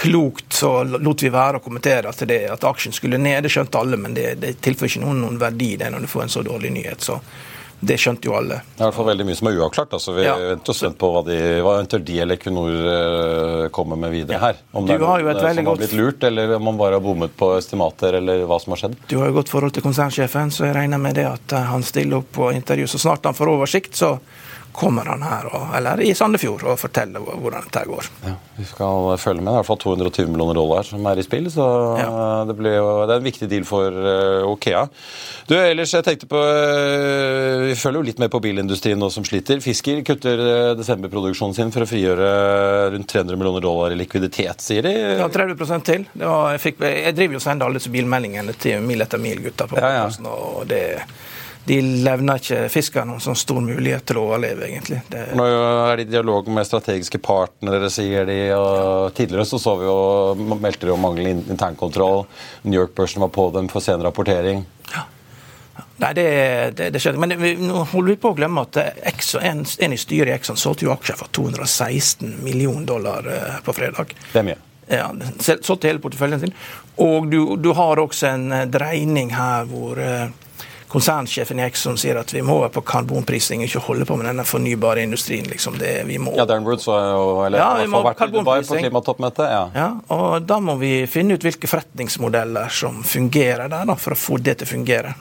klokt 0.00 0.54
så 0.54 0.84
lot 0.86 1.22
vi 1.22 1.32
være 1.34 1.58
å 1.58 1.64
kommentere 1.64 2.08
at, 2.08 2.22
det, 2.28 2.44
at 2.54 2.64
aksjen 2.64 2.94
skulle 2.94 3.18
ned. 3.20 3.42
Det 3.44 3.52
skjønte 3.52 3.82
alle, 3.82 3.98
men 4.00 4.14
det, 4.16 4.36
det 4.40 4.56
tilfører 4.62 4.94
ikke 4.94 5.04
noen, 5.04 5.24
noen 5.26 5.40
verdi 5.42 5.74
det 5.80 5.90
når 5.92 6.06
du 6.06 6.12
får 6.12 6.28
en 6.28 6.36
så 6.38 6.46
dårlig 6.46 6.72
nyhet. 6.78 7.02
så 7.10 7.18
det 7.80 7.96
skjønte 8.00 8.28
jo 8.28 8.34
alle. 8.36 8.60
Det 8.60 8.82
er 8.82 8.82
i 8.82 8.88
hvert 8.88 8.96
fall 8.98 9.08
veldig 9.08 9.24
mye 9.24 9.38
som 9.38 9.48
er 9.48 9.58
uavklart. 9.58 9.94
altså 9.96 10.12
Vi 10.12 10.24
ja. 10.26 10.34
venter 10.36 10.76
spent 10.76 10.98
på 11.00 11.08
hva, 11.14 11.22
de, 11.24 11.36
hva 11.64 11.78
de 11.80 12.18
eller 12.20 12.36
Equinor 12.36 12.74
uh, 12.76 13.68
kommer 13.72 13.96
med 14.00 14.12
videre 14.12 14.40
her. 14.42 14.60
Om 14.76 14.88
det 14.88 14.98
er 14.98 15.00
noe 15.00 15.40
som 15.40 15.70
har 15.70 15.80
blitt 15.80 15.96
lurt, 15.96 16.26
eller 16.28 16.56
om 16.58 16.68
man 16.68 16.80
bare 16.80 16.98
har 16.98 17.04
bommet 17.04 17.32
på 17.36 17.54
estimater, 17.56 18.18
eller 18.20 18.44
hva 18.50 18.60
som 18.60 18.76
har 18.76 18.82
skjedd. 18.84 18.98
Du 19.08 19.16
har 19.22 19.32
jo 19.32 19.38
godt 19.38 19.52
forhold 19.52 19.76
til 19.76 19.86
konsernsjefen, 19.86 20.52
så 20.52 20.68
jeg 20.68 20.76
regner 20.76 21.00
med 21.00 21.16
det 21.16 21.24
at 21.30 21.56
eh, 21.56 21.68
han 21.72 21.84
stiller 21.86 22.20
opp 22.20 22.28
på 22.36 22.52
intervju. 22.52 22.90
Så 22.92 23.00
snart 23.00 23.24
han 23.28 23.38
får 23.38 23.54
oversikt, 23.54 23.96
så 23.96 24.18
kommer 24.72 25.08
han 25.10 25.22
her, 25.24 25.46
og, 25.50 25.66
eller 25.76 26.00
i 26.04 26.12
Sandefjord, 26.16 26.62
og 26.68 26.78
forteller 26.80 27.22
hvordan 27.24 27.66
dette 27.66 27.82
går. 27.88 28.08
Ja, 28.26 28.34
vi 28.56 28.66
skal 28.68 29.10
følge 29.20 29.42
med. 29.42 29.50
Det 29.50 29.52
er 29.52 29.58
i 29.58 29.60
hvert 29.60 29.70
fall 29.70 29.80
220 29.82 30.30
millioner 30.30 30.58
dollar 30.58 30.86
som 30.86 31.06
er 31.10 31.20
i 31.20 31.24
spill, 31.26 31.48
så 31.52 31.66
ja. 31.98 32.10
det, 32.48 32.56
jo, 32.56 32.88
det, 33.08 33.14
er 33.14 33.16
en 33.16 33.26
viktig 33.26 33.48
deal 33.50 33.66
for 33.68 33.94
uh, 33.94 34.48
Okea. 34.50 34.84
Du, 35.48 35.56
ellers 35.58 35.94
jeg 35.96 36.06
tenkte 36.06 36.28
på 36.30 36.40
uh, 36.40 37.66
Vi 37.66 37.76
følger 37.78 37.98
jo 37.98 38.06
litt 38.10 38.22
med 38.22 38.30
på 38.32 38.42
bilindustrien 38.44 39.00
nå 39.00 39.10
som 39.12 39.26
sliter. 39.26 39.62
Fisker 39.64 40.04
kutter 40.06 40.44
uh, 40.44 40.52
desemberproduksjonen 40.78 41.56
sin 41.56 41.74
for 41.74 41.86
å 41.86 41.90
frigjøre 41.90 42.30
rundt 42.94 43.10
300 43.10 43.40
millioner 43.40 43.64
dollar 43.64 43.94
i 43.94 43.98
likviditet, 43.98 44.62
sier 44.64 44.86
de. 44.86 44.94
Ja, 45.20 45.30
30 45.32 45.86
til. 45.86 46.06
Var, 46.14 46.52
jeg, 46.54 46.62
fikk, 46.66 46.84
jeg, 46.86 47.16
driver 47.18 47.36
jo 47.36 47.42
og 47.42 47.46
sender 47.48 47.68
alle 47.68 47.80
disse 47.80 47.92
bilmeldingene 47.92 48.54
til 48.60 48.84
Mil 48.84 49.02
etter 49.02 49.20
mil-gutta 49.20 49.66
på 49.70 49.78
ja, 49.80 49.90
ja. 50.00 50.30
og 50.30 50.64
det 50.70 50.82
de 51.64 51.76
levner 52.04 52.40
ikke 52.40 52.64
fiskerne 52.72 53.12
noen 53.12 53.22
sånn 53.22 53.38
stor 53.38 53.60
mulighet 53.62 54.06
til 54.08 54.18
å 54.18 54.24
overleve, 54.30 54.66
egentlig. 54.66 55.02
Det... 55.12 55.26
Nå 55.38 55.44
er 55.46 56.00
de 56.00 56.06
i 56.06 56.10
dialog 56.10 56.48
med 56.50 56.66
strategiske 56.66 57.20
partnere, 57.22 57.90
sier 57.92 58.26
de. 58.28 58.38
og 58.56 59.12
Tidligere 59.16 59.46
så, 59.46 59.60
så 59.60 59.76
vi 59.78 59.88
jo, 59.88 60.56
meldte 60.56 60.88
de 60.88 60.94
om 60.94 61.04
manglende 61.04 61.52
internkontroll. 61.52 62.24
New 62.64 62.80
York-børsen 62.80 63.22
var 63.22 63.32
på 63.34 63.50
dem 63.54 63.68
for 63.72 63.84
sen 63.84 64.02
rapportering. 64.04 64.64
Ja. 64.94 65.06
Nei, 66.00 66.14
det, 66.16 66.26
det, 66.76 66.90
det 66.94 67.00
skjedde. 67.02 67.20
Men 67.20 67.36
vi, 67.40 67.52
nå 67.60 67.84
holder 67.92 68.14
vi 68.14 68.18
på 68.20 68.32
å 68.32 68.36
glemme 68.38 68.64
at 68.64 68.80
Exxon, 69.12 69.44
en, 69.44 69.62
en, 69.84 69.94
i 69.94 70.00
styret 70.00 70.32
i 70.32 70.36
Exxon 70.38 70.58
solgte 70.60 70.88
jo 70.88 70.94
aksjer 70.94 71.18
for 71.20 71.32
216 71.36 72.38
millioner 72.44 72.88
dollar 72.88 73.28
eh, 73.28 73.58
på 73.64 73.76
fredag. 73.76 74.14
Det 74.32 74.40
er 74.40 74.48
mye. 74.48 74.60
Ja, 74.90 75.06
Solgte 75.38 75.86
hele 75.86 76.02
porteføljen 76.02 76.40
sin. 76.42 76.54
Og 77.04 77.28
du, 77.30 77.54
du 77.60 77.70
har 77.76 78.00
også 78.00 78.32
en 78.32 78.48
eh, 78.56 78.68
dreining 78.72 79.34
her 79.36 79.68
hvor 79.70 80.00
uh, 80.00 80.32
konsernsjefen 80.90 81.60
i 81.60 81.64
Exxon 81.68 81.98
sier 82.00 82.18
at 82.18 82.32
vi 82.34 82.42
må 82.42 82.56
være 82.64 82.72
på 82.74 82.82
karbonprising, 82.90 83.62
ikke 83.66 83.82
holde 83.84 84.06
på 84.08 84.16
med 84.18 84.26
denne 84.26 84.44
fornybare 84.48 85.04
industrien. 85.06 85.46
Liksom. 85.46 85.78
Det, 85.78 85.92
vi 86.08 86.18
må... 86.18 86.34
Ja, 86.38 86.46
Darren 86.48 86.66
Woods 86.66 86.88
har 86.90 87.12
jo 87.12 87.26
eller, 87.46 87.62
ja, 87.62 87.68
vi 87.78 87.90
må 87.92 88.02
vært 88.06 88.24
i 88.26 88.30
Dubai 88.34 88.56
på 88.66 88.78
klimatoppmøtet. 88.80 89.44
Ja. 89.52 89.62
ja. 89.76 89.88
og 90.16 90.48
Da 90.48 90.58
må 90.64 90.74
vi 90.80 90.94
finne 91.10 91.38
ut 91.38 91.46
hvilke 91.46 91.70
forretningsmodeller 91.70 92.72
som 92.74 93.04
fungerer 93.06 93.70
der, 93.70 93.86
da, 93.92 93.96
for 94.00 94.16
å 94.16 94.18
få 94.18 94.40
det 94.42 94.58
til 94.60 94.66
å 94.66 94.72
fungere. 94.72 95.14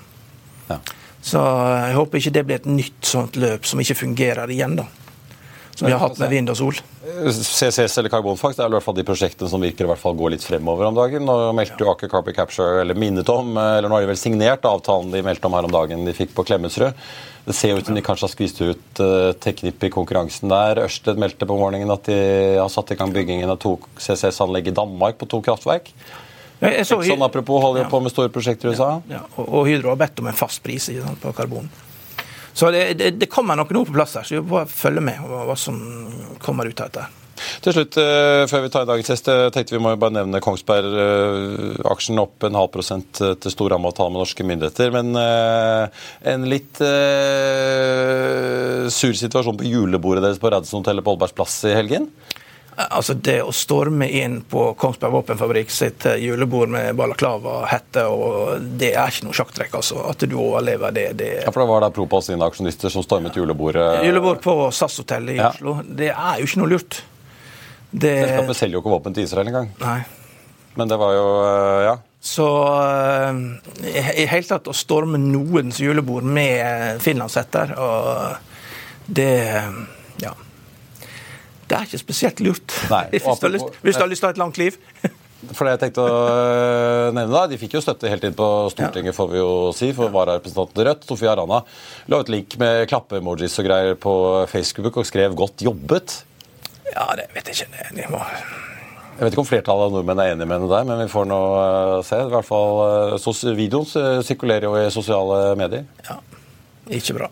Ja. 0.72 0.80
Så 1.22 1.44
jeg 1.44 1.96
håper 2.00 2.22
ikke 2.22 2.34
det 2.34 2.46
blir 2.48 2.62
et 2.62 2.70
nytt 2.70 3.06
sånt 3.06 3.38
løp 3.38 3.68
som 3.68 3.82
ikke 3.84 4.02
fungerer 4.02 4.50
igjen. 4.56 4.80
da 4.80 4.88
som 5.80 5.88
vi 5.88 5.94
har 5.96 6.02
hatt 6.02 6.20
med 6.20 6.32
vind 6.34 6.52
og 6.52 6.58
sol. 6.60 6.80
CCS 7.32 7.98
eller 8.02 8.12
karbonfangst 8.12 8.60
er 8.60 8.68
i 8.68 8.76
hvert 8.76 8.86
fall 8.86 8.98
de 8.98 9.06
prosjektene 9.08 9.50
som 9.52 9.64
virker 9.64 9.88
i 9.88 9.90
hvert 9.90 10.02
fall 10.02 10.18
gå 10.20 10.32
litt 10.34 10.44
fremover 10.46 10.90
om 10.90 10.98
dagen. 10.98 11.26
Nå 11.28 11.38
meldte 11.56 11.80
jo 11.86 11.90
Aker 11.94 12.12
Carbon 12.12 12.36
Capture, 12.36 12.82
eller 12.84 13.00
minnet 13.00 13.32
om, 13.32 13.56
eller 13.56 13.88
nå 13.88 13.96
har 13.96 14.06
de 14.06 14.12
vel 14.12 14.20
signert 14.20 14.68
avtalen 14.68 15.14
de 15.16 15.24
meldte 15.26 15.48
om 15.48 15.56
her 15.56 15.68
om 15.70 15.74
dagen 15.74 16.06
de 16.06 16.16
fikk 16.16 16.36
på 16.38 16.46
Klemetsrud. 16.52 16.94
Det 17.50 17.56
ser 17.58 17.80
ut 17.80 17.88
som 17.88 17.96
de 17.98 18.04
kanskje 18.06 18.28
har 18.28 18.34
skvist 18.36 18.60
ut 18.62 19.02
uh, 19.02 19.32
Teknip 19.42 19.82
i 19.88 19.90
konkurransen 19.94 20.52
der. 20.52 20.84
Ørsted 20.84 21.18
meldte 21.18 21.48
på 21.50 21.58
morgenen 21.58 21.90
at 21.96 22.06
de 22.06 22.20
har 22.60 22.70
satt 22.70 22.92
i 22.94 23.00
gang 23.00 23.16
byggingen 23.16 23.50
av 23.50 23.58
to 23.64 23.78
CCS-anlegg 23.98 24.70
i 24.70 24.76
Danmark 24.76 25.18
på 25.18 25.30
to 25.32 25.42
kraftverk. 25.48 25.90
Exxon 26.60 27.24
apropos 27.24 27.64
holder 27.64 27.86
jo 27.86 27.88
ja. 27.88 27.90
på 27.90 28.02
med 28.04 28.12
store 28.12 28.30
prosjekter 28.36 28.68
i 28.68 28.76
USA. 28.76 28.98
Ja, 29.08 29.22
ja. 29.24 29.46
Og 29.48 29.64
Hydro 29.70 29.94
har 29.94 30.02
bedt 30.02 30.20
om 30.20 30.28
en 30.28 30.36
fast 30.36 30.62
pris 30.62 30.92
på 31.24 31.32
karbon. 31.34 31.72
Så 32.60 32.72
det, 32.76 32.82
det, 33.00 33.14
det 33.22 33.30
kommer 33.32 33.56
nok 33.56 33.72
noe 33.76 33.88
på 33.88 33.96
plass 33.96 34.18
her, 34.20 34.28
så 34.28 34.36
vi 34.36 34.44
bare 34.50 34.68
følge 34.68 35.04
med 35.06 35.22
på 35.24 35.46
hva 35.48 35.56
som 35.60 35.80
kommer 36.44 36.68
ut 36.68 36.82
av 36.84 36.92
dette. 36.92 37.06
Til 37.64 37.72
slutt, 37.72 37.96
uh, 37.96 38.44
før 38.52 38.66
vi 38.66 38.72
tar 38.74 38.88
dagens 38.90 39.10
gjest, 39.14 39.30
tenkte 39.56 39.78
vi 39.78 39.80
må 39.80 39.94
bare 39.96 40.18
nevne 40.18 40.42
Kongsberg-aksjen 40.44 42.20
opp 42.20 42.44
en 42.44 42.60
halv 42.60 42.72
prosent 42.74 43.16
til 43.16 43.54
stor 43.54 43.72
rammeavtale 43.72 44.12
med 44.12 44.20
norske 44.26 44.44
myndigheter. 44.44 44.92
Men 44.92 45.16
en 45.16 46.44
litt 46.52 46.84
sur 48.92 49.16
situasjon 49.24 49.60
på 49.62 49.72
julebordet 49.72 50.26
deres 50.26 50.44
på 50.44 50.52
Radisson-hotellet 50.52 51.06
på 51.06 51.16
Oldbergs 51.16 51.38
plass 51.40 51.62
i 51.70 51.78
helgen? 51.78 52.12
Altså 52.80 53.14
Det 53.14 53.42
å 53.44 53.52
storme 53.56 54.08
inn 54.08 54.38
på 54.48 54.70
Kongsberg 54.80 55.12
våpenfabrikk 55.18 55.72
sitt 55.74 56.06
eh, 56.08 56.20
julebord 56.24 56.72
med 56.72 56.96
balaklava, 56.96 57.66
hette, 57.68 58.06
og 58.08 58.64
det 58.80 58.94
er 58.94 59.12
ikke 59.12 59.28
noe 59.28 59.36
sjakktrekk. 59.36 59.76
altså. 59.82 60.00
At 60.08 60.24
du 60.24 60.38
overlever 60.40 60.94
det, 60.96 61.08
det 61.20 61.32
Ja, 61.42 61.52
For 61.52 61.66
det 61.66 61.70
var 61.74 61.84
da 61.84 61.92
Propas 61.96 62.30
sine 62.30 62.48
aksjonister 62.48 62.94
som 62.94 63.04
stormet 63.04 63.36
julebordet? 63.36 64.06
Julebord 64.08 64.40
på 64.46 64.56
SAS-hotellet 64.72 65.36
i 65.36 65.42
ja. 65.42 65.50
Oslo. 65.52 65.80
Det 65.84 66.14
er 66.14 66.40
jo 66.40 66.48
ikke 66.48 66.62
noe 66.64 66.72
lurt. 66.78 67.02
Det... 67.92 68.14
Selskapet 68.24 68.62
selger 68.62 68.78
jo 68.78 68.84
ikke 68.86 68.96
våpen 68.96 69.18
til 69.18 69.28
Israel 69.28 69.52
engang. 69.52 69.72
Nei. 69.82 70.00
Men 70.80 70.92
det 70.92 71.00
var 71.02 71.18
jo 71.18 71.28
eh, 71.44 71.82
Ja. 71.90 71.98
Så 72.20 72.46
eh, 72.84 73.38
i 74.20 74.26
hele 74.28 74.44
tatt 74.44 74.68
å 74.68 74.76
storme 74.76 75.20
noens 75.20 75.80
julebord 75.80 76.26
med 76.28 77.00
finlandshetter, 77.04 77.72
og 77.80 79.08
det. 79.08 79.32
Det 81.70 81.78
er 81.78 81.88
ikke 81.90 82.02
spesielt 82.02 82.44
lurt. 82.44 82.76
Nei, 82.90 83.06
hvis, 83.14 83.26
du 83.26 83.48
har 83.48 83.56
lyst, 83.56 83.82
hvis 83.86 83.98
du 83.98 84.04
har 84.04 84.12
lyst 84.12 84.24
til 84.24 84.30
å 84.30 84.32
ha 84.32 84.38
et 84.38 84.42
langt 84.42 84.62
liv. 84.62 84.80
For 85.56 85.64
det 85.64 85.78
jeg 85.78 85.82
tenkte 85.86 86.04
å 86.04 86.16
øh, 86.28 87.10
nevne 87.16 87.32
da, 87.32 87.46
De 87.48 87.58
fikk 87.60 87.78
jo 87.78 87.82
støtte 87.84 88.10
helt 88.12 88.26
inn 88.28 88.36
på 88.36 88.48
Stortinget, 88.74 89.16
får 89.16 89.30
vi 89.32 89.40
jo 89.40 89.52
si, 89.76 89.94
for 89.96 90.12
vararepresentanten 90.12 90.84
Rødt. 90.90 91.06
Sofie 91.08 91.30
Arana 91.32 91.62
la 92.12 92.20
ut 92.20 92.32
link 92.32 92.58
med 92.60 92.84
klappe-emojis 92.92 93.56
og 93.62 93.70
greier 93.70 93.96
på 93.96 94.14
Facebook 94.52 95.00
og 95.00 95.08
skrev 95.08 95.38
'godt 95.40 95.64
jobbet'. 95.64 96.18
Ja, 96.92 97.08
det 97.16 97.30
vet 97.36 97.48
jeg 97.48 97.70
ikke. 97.70 97.86
Det 97.96 98.10
må... 98.12 98.20
Jeg 99.20 99.26
vet 99.26 99.34
ikke 99.36 99.44
om 99.44 99.48
flertallet 99.48 99.88
av 99.88 99.96
nordmenn 99.96 100.20
er 100.24 100.34
enig 100.34 100.46
med 100.48 100.60
henne 100.60 100.72
der, 100.72 100.86
men 100.88 101.02
vi 101.04 101.12
får 101.12 101.26
nå 101.28 101.40
øh, 101.60 101.96
se. 102.08 102.20
I 102.20 102.34
hvert 102.36 102.48
fall, 102.48 103.16
øh, 103.20 103.56
Videoen 103.56 104.24
sirkulerer 104.24 104.68
jo 104.68 104.76
i 104.80 104.92
sosiale 104.92 105.56
medier. 105.60 105.88
Ja, 106.10 106.20
ikke 107.00 107.16
bra. 107.16 107.32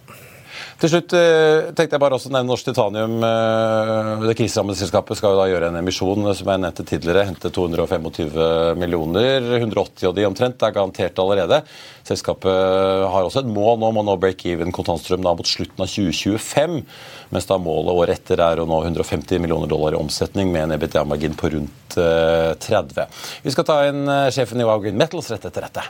Til 0.77 0.91
slutt 0.91 1.13
eh, 1.17 1.71
tenkte 1.73 1.95
jeg 1.95 2.01
bare 2.03 2.17
også 2.19 2.29
nevne 2.29 2.51
Norsk 2.51 2.67
Titanium. 2.67 3.15
Eh, 3.25 4.25
det 4.29 4.35
kriserammede 4.37 4.77
selskapet 4.77 5.17
skal 5.17 5.33
jo 5.33 5.39
da 5.39 5.47
gjøre 5.49 5.71
en 5.71 5.79
emisjon 5.79 6.27
som 6.37 6.51
jeg 6.51 6.61
nevnte 6.61 6.85
tidligere. 6.85 7.23
Hente 7.31 7.49
225 7.49 8.77
millioner. 8.77 9.47
180 9.57 10.11
av 10.11 10.13
de 10.13 10.27
omtrent 10.29 10.67
er 10.67 10.75
garantert 10.75 11.17
allerede. 11.23 11.63
Selskapet 12.05 12.53
har 13.09 13.25
også 13.25 13.41
et 13.41 13.49
mål 13.49 13.81
nå 13.81 13.89
om 13.89 14.01
å 14.03 14.05
nå 14.05 14.19
break-even 14.21 14.75
kontantstrøm 14.75 15.25
da 15.25 15.33
mot 15.39 15.49
slutten 15.49 15.81
av 15.81 15.89
2025. 15.89 16.79
Mens 17.33 17.49
da 17.49 17.57
målet 17.57 17.97
året 17.97 18.21
etter 18.21 18.45
er 18.45 18.61
å 18.61 18.69
nå 18.69 18.83
150 18.85 19.41
millioner 19.41 19.73
dollar 19.73 19.97
i 19.97 20.03
omsetning 20.03 20.53
med 20.53 20.67
en 20.67 20.77
EBITDA-margin 20.77 21.39
på 21.41 21.55
rundt 21.57 21.97
30. 21.97 23.01
Eh, 23.01 23.23
Vi 23.49 23.57
skal 23.57 23.65
ta 23.65 23.81
inn 23.89 24.05
sjefen 24.29 24.61
i 24.61 24.69
Wow 24.69 24.85
Green 24.85 25.01
Metals 25.01 25.33
rett 25.33 25.49
etter 25.49 25.71
dette. 25.71 25.89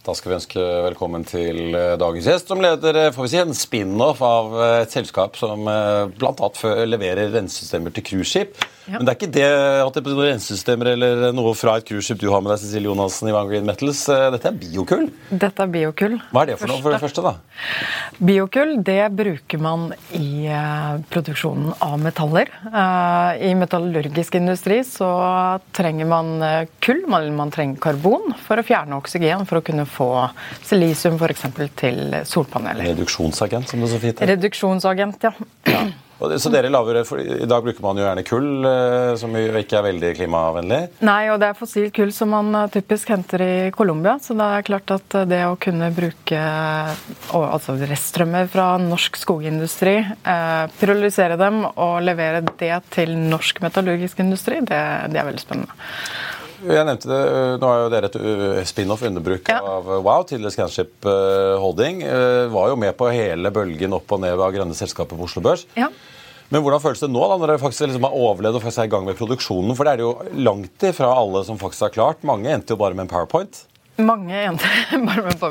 Da 0.00 0.14
skal 0.16 0.30
vi 0.30 0.36
ønske 0.38 0.62
velkommen 0.86 1.26
til 1.28 1.74
eh, 1.76 1.92
dagens 2.00 2.24
gjest, 2.24 2.48
som 2.48 2.62
leder 2.64 2.96
eh, 2.96 3.10
får 3.12 3.26
vi 3.26 3.30
si, 3.34 3.36
en 3.42 3.52
spin-off 3.52 4.22
av 4.24 4.54
eh, 4.56 4.76
et 4.86 4.94
selskap 4.94 5.36
som 5.36 5.68
bl.a. 6.16 6.48
leverer 6.88 7.28
rensesystemer 7.34 7.92
til 7.92 8.06
cruiseskip. 8.08 8.56
Ja. 8.88 8.96
Men 8.96 9.04
det 9.04 9.12
er 9.12 9.18
ikke 9.18 9.34
det 9.34 9.50
at 9.84 9.98
det 9.98 10.02
er 10.08 10.22
rensesystemer 10.24 10.88
eller 10.94 11.34
noe 11.36 11.52
fra 11.54 11.74
et 11.76 11.84
cruiseskip 11.84 12.22
du 12.22 12.30
har 12.32 12.40
med 12.40 12.48
deg, 12.54 12.62
Cecilie 12.62 12.88
Jonassen 12.88 13.28
i 13.28 13.34
Van 13.36 13.50
Green 13.50 13.68
Metals. 13.68 14.00
Dette 14.08 14.48
er 14.48 14.56
biokull? 14.62 15.04
Dette 15.28 15.66
er 15.66 15.74
biokull. 15.74 16.16
Hva 16.32 16.46
er 16.46 16.54
det 16.54 16.56
for 16.62 16.72
noe, 16.72 16.80
for 16.80 16.96
det 16.96 17.02
første? 17.04 17.26
da? 17.26 17.34
Biokull 18.24 18.74
det 18.88 19.02
bruker 19.20 19.60
man 19.60 19.86
i 20.16 20.48
produksjonen 21.12 21.76
av 21.84 22.00
metaller. 22.00 22.48
I 23.36 23.52
metallurgisk 23.58 24.40
industri 24.40 24.80
så 24.88 25.12
trenger 25.76 26.08
man 26.08 26.32
kull, 26.80 27.04
man 27.06 27.52
trenger 27.52 27.78
karbon, 27.84 28.32
for 28.48 28.58
å 28.58 28.66
fjerne 28.66 28.96
oksygen 28.98 29.44
for 29.46 29.60
å 29.60 29.64
kunne 29.66 29.86
få 29.90 30.10
silisium 30.62 31.18
f.eks. 31.20 31.48
til 31.80 32.20
solpaneler. 32.28 32.92
Reduksjonsagent, 32.92 33.68
som 33.70 33.82
det 33.82 33.90
så 33.92 33.98
fint 34.02 34.14
heter. 34.16 34.32
Reduksjonsagent, 34.34 35.28
ja. 35.28 35.34
ja. 35.70 35.82
Så 36.20 36.50
dere 36.52 36.68
laver, 36.68 36.98
for 37.08 37.20
I 37.20 37.46
dag 37.48 37.64
bruker 37.64 37.80
man 37.80 37.96
jo 37.96 38.04
gjerne 38.04 38.24
kull, 38.28 38.48
eh, 38.68 39.12
som 39.16 39.32
jo 39.32 39.60
ikke 39.60 39.78
er 39.78 39.86
veldig 39.86 40.10
klimavennlig? 40.18 40.80
Nei, 41.06 41.22
og 41.32 41.38
det 41.40 41.48
er 41.48 41.56
fossilt 41.56 41.94
kull 41.96 42.12
som 42.12 42.34
man 42.34 42.52
eh, 42.58 42.66
typisk 42.74 43.08
henter 43.14 43.40
i 43.40 43.54
Colombia. 43.72 44.18
Så 44.20 44.36
det 44.36 44.44
er 44.44 44.66
klart 44.66 44.92
at 44.92 45.16
eh, 45.16 45.24
det 45.30 45.40
å 45.48 45.56
kunne 45.60 45.88
bruke 45.96 46.42
altså 47.32 47.78
reststrømmer 47.80 48.50
fra 48.52 48.74
norsk 48.82 49.16
skogindustri, 49.22 49.96
eh, 50.04 50.66
pyrolysere 50.76 51.40
dem 51.40 51.62
og 51.70 52.02
levere 52.04 52.44
det 52.50 52.74
til 52.92 53.16
norsk 53.16 53.64
metallurgisk 53.64 54.20
industri, 54.20 54.60
det, 54.60 54.82
det 55.14 55.22
er 55.22 55.30
veldig 55.30 55.46
spennende. 55.46 55.80
Jeg 56.60 56.86
nevnte 56.86 57.08
det, 57.08 57.20
Nå 57.62 57.68
er 57.70 57.82
jo 57.82 57.90
dere 57.92 58.10
et 58.10 58.16
uh, 58.20 58.60
spin-off 58.68 59.04
underbruk 59.08 59.48
ja. 59.48 59.58
av 59.64 59.88
uh, 59.88 59.98
Wow, 59.98 60.24
tidligere 60.28 60.54
Scanship 60.54 61.08
Holding. 61.62 62.02
Var 62.52 62.72
jo 62.72 62.78
med 62.80 62.96
på 62.98 63.10
hele 63.14 63.52
bølgen 63.54 63.96
opp 63.96 64.12
og 64.16 64.24
ned 64.24 64.36
av 64.36 64.52
grønne 64.54 64.76
selskaper 64.76 65.16
på 65.16 65.28
Oslo 65.28 65.44
Børs. 65.44 65.66
Ja. 65.78 65.88
Men 66.50 66.64
hvordan 66.64 66.82
føles 66.82 67.02
det 67.02 67.08
nå, 67.12 67.22
da, 67.30 67.36
når 67.38 67.52
dere 67.52 67.62
faktisk 67.62 67.84
liksom 67.86 68.06
har 68.08 68.14
overlevd 68.18 68.58
og 68.58 68.64
faktisk 68.64 68.82
er 68.82 68.88
i 68.88 68.90
gang 68.90 69.04
med 69.06 69.18
produksjonen? 69.18 69.74
For 69.78 69.86
det 69.86 69.92
er 69.92 70.00
det 70.00 70.06
jo 70.08 70.40
langt 70.48 70.86
ifra 70.88 71.10
alle 71.14 71.44
som 71.46 71.60
faktisk 71.60 71.86
har 71.86 71.92
klart. 71.94 72.24
Mange 72.26 72.50
endte 72.50 72.74
jo 72.74 72.80
bare 72.80 72.96
med 72.98 73.06
en 73.06 73.12
powerpoint. 73.12 73.62
Mange 74.00 74.36
jenter 74.36 75.36
på 75.40 75.50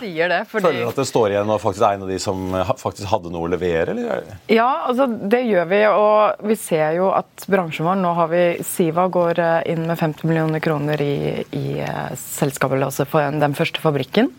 sier 0.00 0.28
det. 0.28 0.40
Fordi... 0.50 0.66
Føler 0.66 0.82
du 0.82 0.90
at 0.90 0.98
det 1.00 1.06
står 1.08 1.34
igjen 1.34 1.52
og 1.52 1.60
faktisk 1.62 1.84
er 1.86 1.96
en 1.96 2.04
av 2.06 2.10
de 2.10 2.18
som 2.20 2.42
faktisk 2.80 3.08
hadde 3.10 3.32
noe 3.32 3.46
å 3.46 3.50
levere? 3.52 3.94
Eller? 3.94 4.36
Ja, 4.52 4.68
altså 4.90 5.06
det 5.06 5.42
gjør 5.46 5.68
vi. 5.70 5.80
Og 5.88 6.46
vi 6.50 6.58
ser 6.60 6.96
jo 6.98 7.10
at 7.16 7.46
bransjen 7.50 7.86
vår 7.86 7.98
Nå 8.00 8.12
har 8.18 8.30
vi 8.32 8.42
Siva 8.66 9.06
går 9.12 9.40
eh, 9.42 9.58
inn 9.72 9.86
med 9.88 9.98
50 9.98 10.28
millioner 10.28 10.62
kroner 10.64 11.00
i, 11.02 11.16
i 11.56 11.64
eh, 11.84 12.12
selskapet, 12.20 12.82
altså 12.84 13.06
for 13.08 13.38
den 13.40 13.56
første 13.56 13.82
fabrikken. 13.82 14.30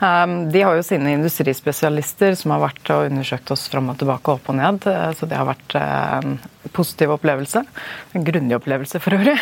Um, 0.00 0.36
de 0.54 0.64
har 0.64 0.78
jo 0.78 0.86
sine 0.86 1.14
industrispesialister 1.18 2.38
som 2.38 2.54
har 2.54 2.64
vært 2.64 2.92
og 2.94 3.10
undersøkt 3.10 3.52
oss 3.54 3.66
fram 3.72 3.92
og 3.92 4.00
tilbake, 4.00 4.38
opp 4.38 4.52
og 4.52 4.58
ned. 4.60 4.88
Eh, 4.88 5.10
så 5.18 5.28
det 5.28 5.40
har 5.40 5.50
vært 5.50 5.78
en 5.80 6.38
positiv 6.74 7.12
opplevelse. 7.18 7.64
En 8.16 8.26
grundig 8.26 8.56
opplevelse 8.56 9.02
for 9.02 9.18
øvrig. 9.18 9.36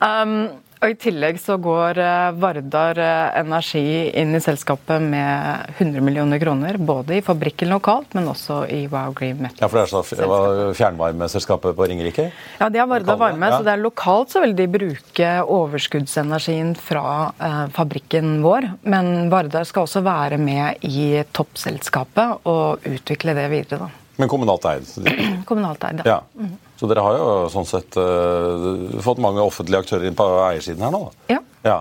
Um, 0.00 0.61
Og 0.82 0.90
I 0.90 0.96
tillegg 0.98 1.36
så 1.38 1.54
går 1.62 1.98
eh, 2.02 2.28
Vardar 2.42 2.98
eh, 2.98 3.36
Energi 3.38 4.10
inn 4.18 4.34
i 4.34 4.40
selskapet 4.42 4.98
med 5.02 5.76
100 5.76 6.02
millioner 6.02 6.40
kroner. 6.42 6.74
Både 6.82 7.20
i 7.20 7.22
fabrikken 7.22 7.70
lokalt, 7.70 8.10
men 8.18 8.26
også 8.26 8.64
i 8.66 8.80
Wow 8.90 9.14
Green 9.14 9.38
Metal. 9.38 9.60
Ja, 9.62 9.68
for 9.70 9.78
det 9.78 9.84
er 9.84 9.92
så 9.92 10.72
fjernvarmeselskapet 10.74 11.76
på 11.78 11.86
Ringerike? 11.86 12.26
Ja, 12.58 12.66
de 12.66 12.82
har 12.82 12.90
Vardar 12.90 13.20
Varme, 13.20 13.52
ja. 13.52 13.60
så 13.60 13.68
det 13.68 13.76
er 13.76 13.84
lokalt 13.84 14.34
så 14.34 14.42
vil 14.42 14.56
de 14.58 14.66
bruke 14.74 15.30
overskuddsenergien 15.46 16.74
fra 16.74 17.06
eh, 17.38 17.62
fabrikken 17.78 18.40
vår. 18.42 18.72
Men 18.82 19.30
Vardar 19.30 19.68
skal 19.70 19.86
også 19.86 20.02
være 20.02 20.40
med 20.42 20.82
i 20.82 21.22
toppselskapet 21.30 22.42
og 22.50 22.90
utvikle 22.90 23.38
det 23.38 23.46
videre. 23.54 23.86
da. 23.86 24.02
Men 24.18 24.34
kommunalt 24.34 24.66
eid? 24.74 24.90
kommunalt 25.48 25.86
eid, 25.86 26.02
ja. 26.02 26.18
ja. 26.18 26.50
Så 26.82 26.88
dere 26.90 27.02
har 27.06 27.14
jo 27.14 27.26
sånn 27.52 27.68
sett 27.68 27.94
uh, 27.94 28.98
fått 29.06 29.20
mange 29.22 29.38
offentlige 29.38 29.84
aktører 29.84 30.08
inn 30.08 30.18
på 30.18 30.26
eiersiden 30.48 30.82
her 30.82 30.90
nå? 30.90 31.04
Da. 31.06 31.36
Ja. 31.36 31.38
ja. 31.62 31.76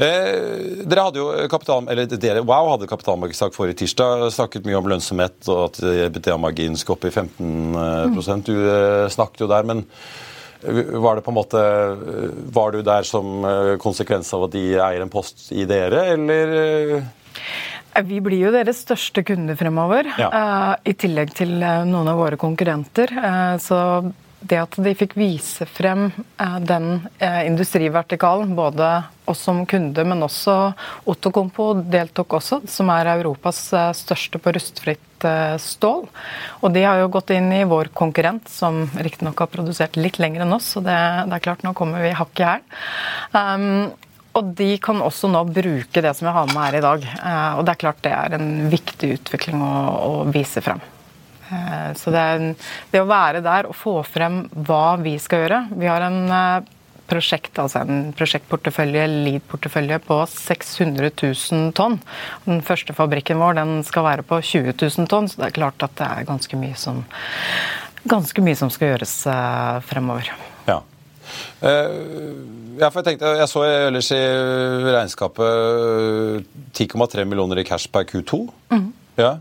Eh, 0.00 0.86
dere 0.88 1.04
hadde 1.04 1.20
jo 1.20 1.28
kapital, 1.52 1.84
eller 1.92 2.08
dere, 2.08 2.40
Wow 2.46 2.70
hadde 2.72 2.88
kapitalmarkedssak 2.88 3.52
forrige 3.52 3.82
tirsdag. 3.82 4.30
Snakket 4.32 4.64
mye 4.64 4.78
om 4.78 4.88
lønnsomhet 4.88 5.50
og 5.52 5.66
at 5.66 5.82
EBITDA-marginen 6.08 6.80
skal 6.80 6.96
opp 6.96 7.04
i 7.04 7.12
15 7.12 7.76
mm. 7.76 8.18
Du 8.46 8.54
eh, 8.56 9.06
snakket 9.12 9.44
jo 9.44 9.50
der, 9.50 9.68
men 9.68 9.84
var 10.60 11.16
det 11.16 11.24
på 11.24 11.32
en 11.32 11.38
måte 11.38 11.60
Var 12.52 12.74
du 12.74 12.82
der 12.84 13.06
som 13.08 13.44
eh, 13.48 13.76
konsekvens 13.80 14.28
av 14.36 14.48
at 14.48 14.56
de 14.56 14.64
eier 14.76 15.04
en 15.04 15.12
post 15.12 15.50
i 15.52 15.68
dere, 15.68 16.06
eller? 16.14 17.00
Eh, 18.00 18.06
vi 18.06 18.20
blir 18.24 18.46
jo 18.46 18.54
deres 18.54 18.82
største 18.86 19.24
kunde 19.26 19.56
fremover, 19.58 20.08
ja. 20.18 20.30
uh, 20.32 20.74
i 20.84 20.96
tillegg 20.96 21.34
til 21.36 21.60
uh, 21.62 21.84
noen 21.88 22.10
av 22.10 22.20
våre 22.20 22.40
konkurrenter. 22.40 23.12
Så 23.60 23.78
det 24.40 24.56
at 24.56 24.76
de 24.80 24.92
fikk 24.96 25.18
vise 25.20 25.66
frem 25.68 26.06
den 26.64 27.02
industrivertikalen, 27.20 28.54
både 28.56 28.86
oss 29.28 29.42
som 29.44 29.60
kunde, 29.68 30.04
men 30.08 30.24
også 30.24 30.54
Ottokompo 31.12 31.74
deltok 31.92 32.38
også, 32.38 32.62
som 32.70 32.88
er 32.94 33.12
Europas 33.18 33.60
største 33.98 34.40
på 34.40 34.54
rustfritt 34.56 35.26
stål. 35.60 36.06
Og 36.64 36.72
de 36.72 36.86
har 36.88 37.02
jo 37.02 37.12
gått 37.12 37.34
inn 37.36 37.52
i 37.52 37.66
vår 37.68 37.92
konkurrent, 37.92 38.48
som 38.48 38.86
riktignok 38.96 39.44
har 39.44 39.52
produsert 39.52 40.00
litt 40.00 40.16
lenger 40.22 40.46
enn 40.46 40.56
oss, 40.56 40.72
så 40.72 40.80
det, 40.88 40.96
det, 40.96 41.36
er 41.36 41.44
klart, 41.44 41.66
nå 41.66 41.76
kommer 41.76 42.00
vi 42.08 42.16
hakk 42.16 42.40
i 42.40 42.48
hæl. 42.48 42.70
Um, 43.36 43.66
og 44.38 44.54
de 44.56 44.70
kan 44.82 45.02
også 45.02 45.30
nå 45.30 45.42
bruke 45.50 46.02
det 46.04 46.12
som 46.16 46.28
vi 46.28 46.34
har 46.36 46.50
med 46.52 46.62
her 46.62 46.78
i 46.78 46.84
dag. 46.84 47.06
Eh, 47.18 47.52
og 47.58 47.66
det 47.66 47.74
er 47.74 47.82
klart 47.82 48.02
det 48.06 48.14
er 48.14 48.36
en 48.36 48.50
viktig 48.70 49.14
utvikling 49.18 49.62
å, 49.64 49.70
å 50.06 50.12
vise 50.30 50.62
frem. 50.62 50.82
Eh, 51.50 51.88
så 51.98 52.14
det, 52.14 52.26
er, 52.34 52.44
det, 52.92 53.00
å 53.02 53.08
være 53.10 53.42
der 53.44 53.70
og 53.70 53.78
få 53.78 53.96
frem 54.06 54.44
hva 54.54 54.94
vi 55.02 55.16
skal 55.18 55.42
gjøre 55.42 55.64
Vi 55.80 55.88
har 55.90 56.04
en 56.06 56.20
eh, 56.30 56.68
prosjekt, 57.10 57.58
altså 57.58 57.82
en 57.82 58.12
prosjektportefølje, 58.14 59.08
lead-portefølje 59.26 59.98
på 60.06 60.20
600 60.30 61.10
000 61.10 61.74
tonn. 61.74 61.98
Den 62.46 62.62
første 62.62 62.94
fabrikken 62.94 63.42
vår 63.42 63.58
den 63.58 63.80
skal 63.88 64.06
være 64.06 64.26
på 64.28 64.38
20 64.38 64.76
000 64.78 65.10
tonn, 65.10 65.26
så 65.26 65.42
det 65.42 65.48
er 65.48 65.58
klart 65.58 65.82
at 65.82 65.98
det 65.98 66.06
er 66.06 66.30
ganske 66.30 66.60
mye 66.60 66.78
som, 66.78 67.02
ganske 68.06 68.46
mye 68.46 68.62
som 68.62 68.70
skal 68.70 68.92
gjøres 68.92 69.16
fremover. 69.90 70.30
Ja. 71.62 71.74
Uh, 71.90 72.88
for 72.88 73.00
jeg 73.00 73.10
tenkte, 73.10 73.34
jeg 73.36 73.48
så 73.50 73.62
ellers 73.66 74.10
i 74.16 74.20
regnskapet 74.88 76.46
10,3 76.78 77.26
millioner 77.28 77.60
i 77.60 77.64
cash 77.68 77.90
per 77.92 78.06
Q2. 78.08 78.40
Mm. 78.72 78.86
Ja. 79.20 79.34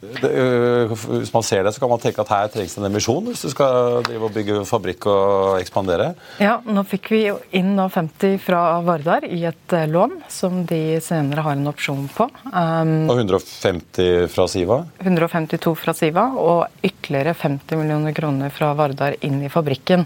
Det, 0.00 0.28
øh, 0.28 0.92
hvis 0.92 1.32
man 1.32 1.44
ser 1.46 1.64
det, 1.64 1.72
så 1.74 1.80
kan 1.80 1.90
man 1.90 2.00
tenke 2.02 2.20
at 2.20 2.32
her 2.32 2.50
trengs 2.52 2.76
en 2.76 2.88
emisjon 2.88 3.24
hvis 3.30 3.44
du 3.46 3.50
skal 3.52 4.02
drive 4.04 4.28
og 4.28 4.34
bygge 4.34 4.60
fabrikk 4.68 5.08
og 5.08 5.56
ekspandere. 5.60 6.10
Ja, 6.42 6.58
nå 6.64 6.84
fikk 6.88 7.10
vi 7.14 7.22
inn 7.56 7.74
50 7.80 8.36
fra 8.44 8.60
Vardar 8.84 9.24
i 9.24 9.42
et 9.48 9.76
øh, 9.76 9.86
lån 9.88 10.18
som 10.32 10.62
de 10.68 10.98
senere 11.04 11.46
har 11.46 11.56
en 11.56 11.72
opsjon 11.72 12.06
på. 12.12 12.28
Um, 12.52 13.08
og 13.08 13.22
150 13.22 14.28
fra 14.32 14.48
Siva? 14.52 14.82
152 15.00 15.74
fra 15.80 15.96
Siva, 15.96 16.28
og 16.36 16.84
ytterligere 16.84 17.36
50 17.36 17.80
millioner 17.80 18.16
kroner 18.16 18.52
fra 18.54 18.74
Vardar 18.76 19.16
inn 19.26 19.40
i 19.46 19.52
fabrikken. 19.52 20.04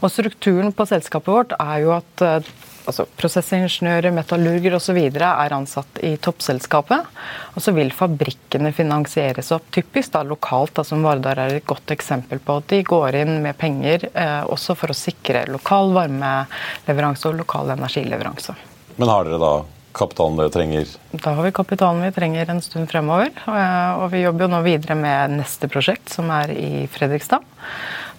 Og 0.00 0.12
Strukturen 0.12 0.74
på 0.76 0.88
selskapet 0.88 1.32
vårt 1.32 1.56
er 1.56 1.86
jo 1.86 1.94
at 1.96 2.26
øh, 2.26 2.52
altså 2.88 3.06
prosessingeniører, 3.20 4.12
metallurger 4.14 4.76
osv. 4.78 4.98
er 5.20 5.54
ansatt 5.56 6.00
i 6.06 6.14
toppselskapet. 6.22 7.08
Og 7.54 7.64
så 7.64 7.74
vil 7.76 7.92
fabrikkene 7.94 8.72
finansieres 8.76 9.50
opp, 9.56 9.68
typisk 9.74 10.14
da 10.14 10.22
lokalt, 10.26 10.74
da, 10.78 10.84
som 10.86 11.04
Vardar 11.06 11.40
er 11.42 11.58
et 11.58 11.66
godt 11.68 11.92
eksempel 11.94 12.42
på. 12.42 12.60
at 12.60 12.70
De 12.72 12.82
går 12.86 13.20
inn 13.22 13.36
med 13.44 13.58
penger 13.60 14.08
eh, 14.12 14.40
også 14.46 14.76
for 14.78 14.92
å 14.92 14.96
sikre 14.96 15.46
lokal 15.50 15.94
varmeleveranse 15.96 17.30
og 17.30 17.42
lokal 17.42 17.74
energileveranse. 17.76 18.56
Men 18.96 19.12
har 19.12 19.28
dere 19.28 19.40
da 19.40 19.54
kapitalen 19.96 20.38
dere 20.38 20.52
trenger? 20.54 20.90
Da 21.12 21.34
har 21.34 21.46
vi 21.46 21.52
kapitalen 21.54 22.04
vi 22.04 22.12
trenger 22.14 22.50
en 22.52 22.62
stund 22.62 22.90
fremover. 22.90 23.32
Og 23.46 24.06
vi 24.12 24.22
jobber 24.24 24.46
jo 24.46 24.52
nå 24.52 24.60
videre 24.66 24.96
med 24.98 25.38
neste 25.40 25.70
prosjekt, 25.72 26.12
som 26.14 26.30
er 26.34 26.52
i 26.54 26.86
Fredrikstad. 26.90 27.44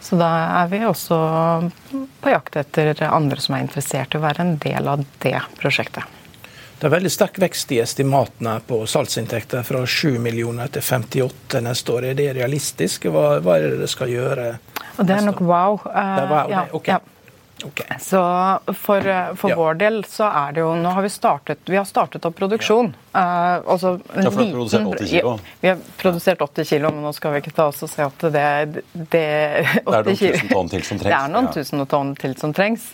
Så 0.01 0.17
da 0.17 0.29
er 0.61 0.71
vi 0.71 0.81
også 0.85 1.17
på 2.21 2.33
jakt 2.33 2.57
etter 2.57 2.97
andre 3.07 3.37
som 3.41 3.55
er 3.55 3.67
interessert 3.67 4.15
i 4.15 4.19
å 4.19 4.23
være 4.23 4.45
en 4.45 4.57
del 4.61 4.89
av 4.89 5.05
det 5.21 5.37
prosjektet. 5.61 6.17
Det 6.81 6.87
er 6.89 6.95
veldig 6.95 7.11
sterk 7.13 7.35
vekst 7.37 7.71
i 7.75 7.77
estimatene 7.83 8.55
på 8.65 8.79
salgsinntekter, 8.89 9.61
fra 9.61 9.83
7 9.85 10.17
millioner 10.17 10.71
til 10.73 10.81
58 10.81 11.61
neste 11.61 11.93
år. 11.93 12.07
Er 12.09 12.17
det 12.17 12.31
realistisk? 12.39 13.05
Hva, 13.13 13.35
hva 13.45 13.59
er 13.59 13.75
det 13.75 13.83
det 13.83 13.89
skal 13.91 14.09
gjøre? 14.09 14.47
Og 14.97 15.05
det 15.05 15.19
er 15.19 15.27
nok 15.27 15.43
wow. 15.45 15.77
det 15.85 16.23
er 16.23 16.31
wow, 16.31 16.49
ja, 16.49 16.63
okay. 16.73 16.97
ja. 16.97 17.20
Okay. 17.65 17.97
Så 17.99 18.19
for, 18.73 19.05
for 19.35 19.53
ja. 19.53 19.55
vår 19.55 19.77
del 19.81 19.99
så 20.09 20.25
er 20.25 20.55
det 20.55 20.63
jo 20.63 20.71
Nå 20.79 20.93
har 20.95 21.05
vi 21.05 21.11
startet 21.13 21.69
Vi 21.69 21.77
har 21.77 21.85
startet 21.85 22.25
opp 22.25 22.35
produksjon. 22.37 22.91
Ja. 23.11 23.21
Uh, 23.21 23.71
altså 23.73 23.93
ja, 24.15 24.31
for 24.31 24.41
liten, 24.41 24.53
produsert 24.55 24.87
80 24.87 25.09
kilo. 25.11 25.33
vi 25.61 25.67
har 25.67 25.81
produsert 25.99 26.41
80 26.41 26.69
kilo, 26.69 26.91
men 26.95 27.03
nå 27.05 27.11
skal 27.13 27.35
vi 27.35 27.41
ikke 27.43 27.53
ta 27.57 27.67
oss 27.71 27.81
og 27.83 27.91
se 27.91 28.05
at 28.05 28.27
det, 28.33 28.45
det, 28.93 29.03
det 29.11 29.23
er 29.25 29.81
noen 29.83 30.07
tusen 30.15 30.53
tonn 30.53 30.71
til 30.71 30.85
som 30.87 31.01
trengs. 31.01 31.09
Det 31.09 31.17
er 31.17 31.33
noen 31.35 31.51
tusen 31.51 31.85
tonn 31.91 32.13
til 32.23 32.37
som 32.39 32.55
trengs. 32.55 32.87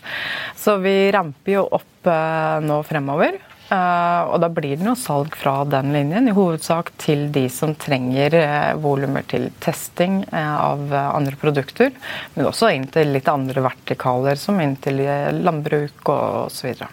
Så 0.58 0.80
vi 0.82 0.96
ramper 1.14 1.60
jo 1.60 1.68
opp 1.80 2.10
uh, 2.10 2.58
nå 2.66 2.82
fremover. 2.88 3.38
Uh, 3.68 4.32
og 4.32 4.38
da 4.40 4.48
blir 4.48 4.78
det 4.78 4.86
noe 4.86 4.96
salg 4.96 5.34
fra 5.36 5.58
den 5.68 5.92
linjen, 5.92 6.30
i 6.30 6.36
hovedsak 6.36 6.94
til 7.02 7.26
de 7.36 7.48
som 7.52 7.74
trenger 7.76 8.38
uh, 8.40 8.78
volumer 8.80 9.26
til 9.28 9.50
testing 9.64 10.22
uh, 10.32 10.56
av 10.72 10.94
andre 10.96 11.36
produkter. 11.40 11.92
Men 12.36 12.48
også 12.48 12.72
inn 12.72 12.88
til 12.94 13.12
litt 13.12 13.28
andre 13.32 13.66
vertikaler, 13.66 14.40
som 14.40 14.62
inn 14.64 14.78
til 14.80 15.04
landbruk 15.42 16.08
og 16.14 16.48
osv. 16.48 16.88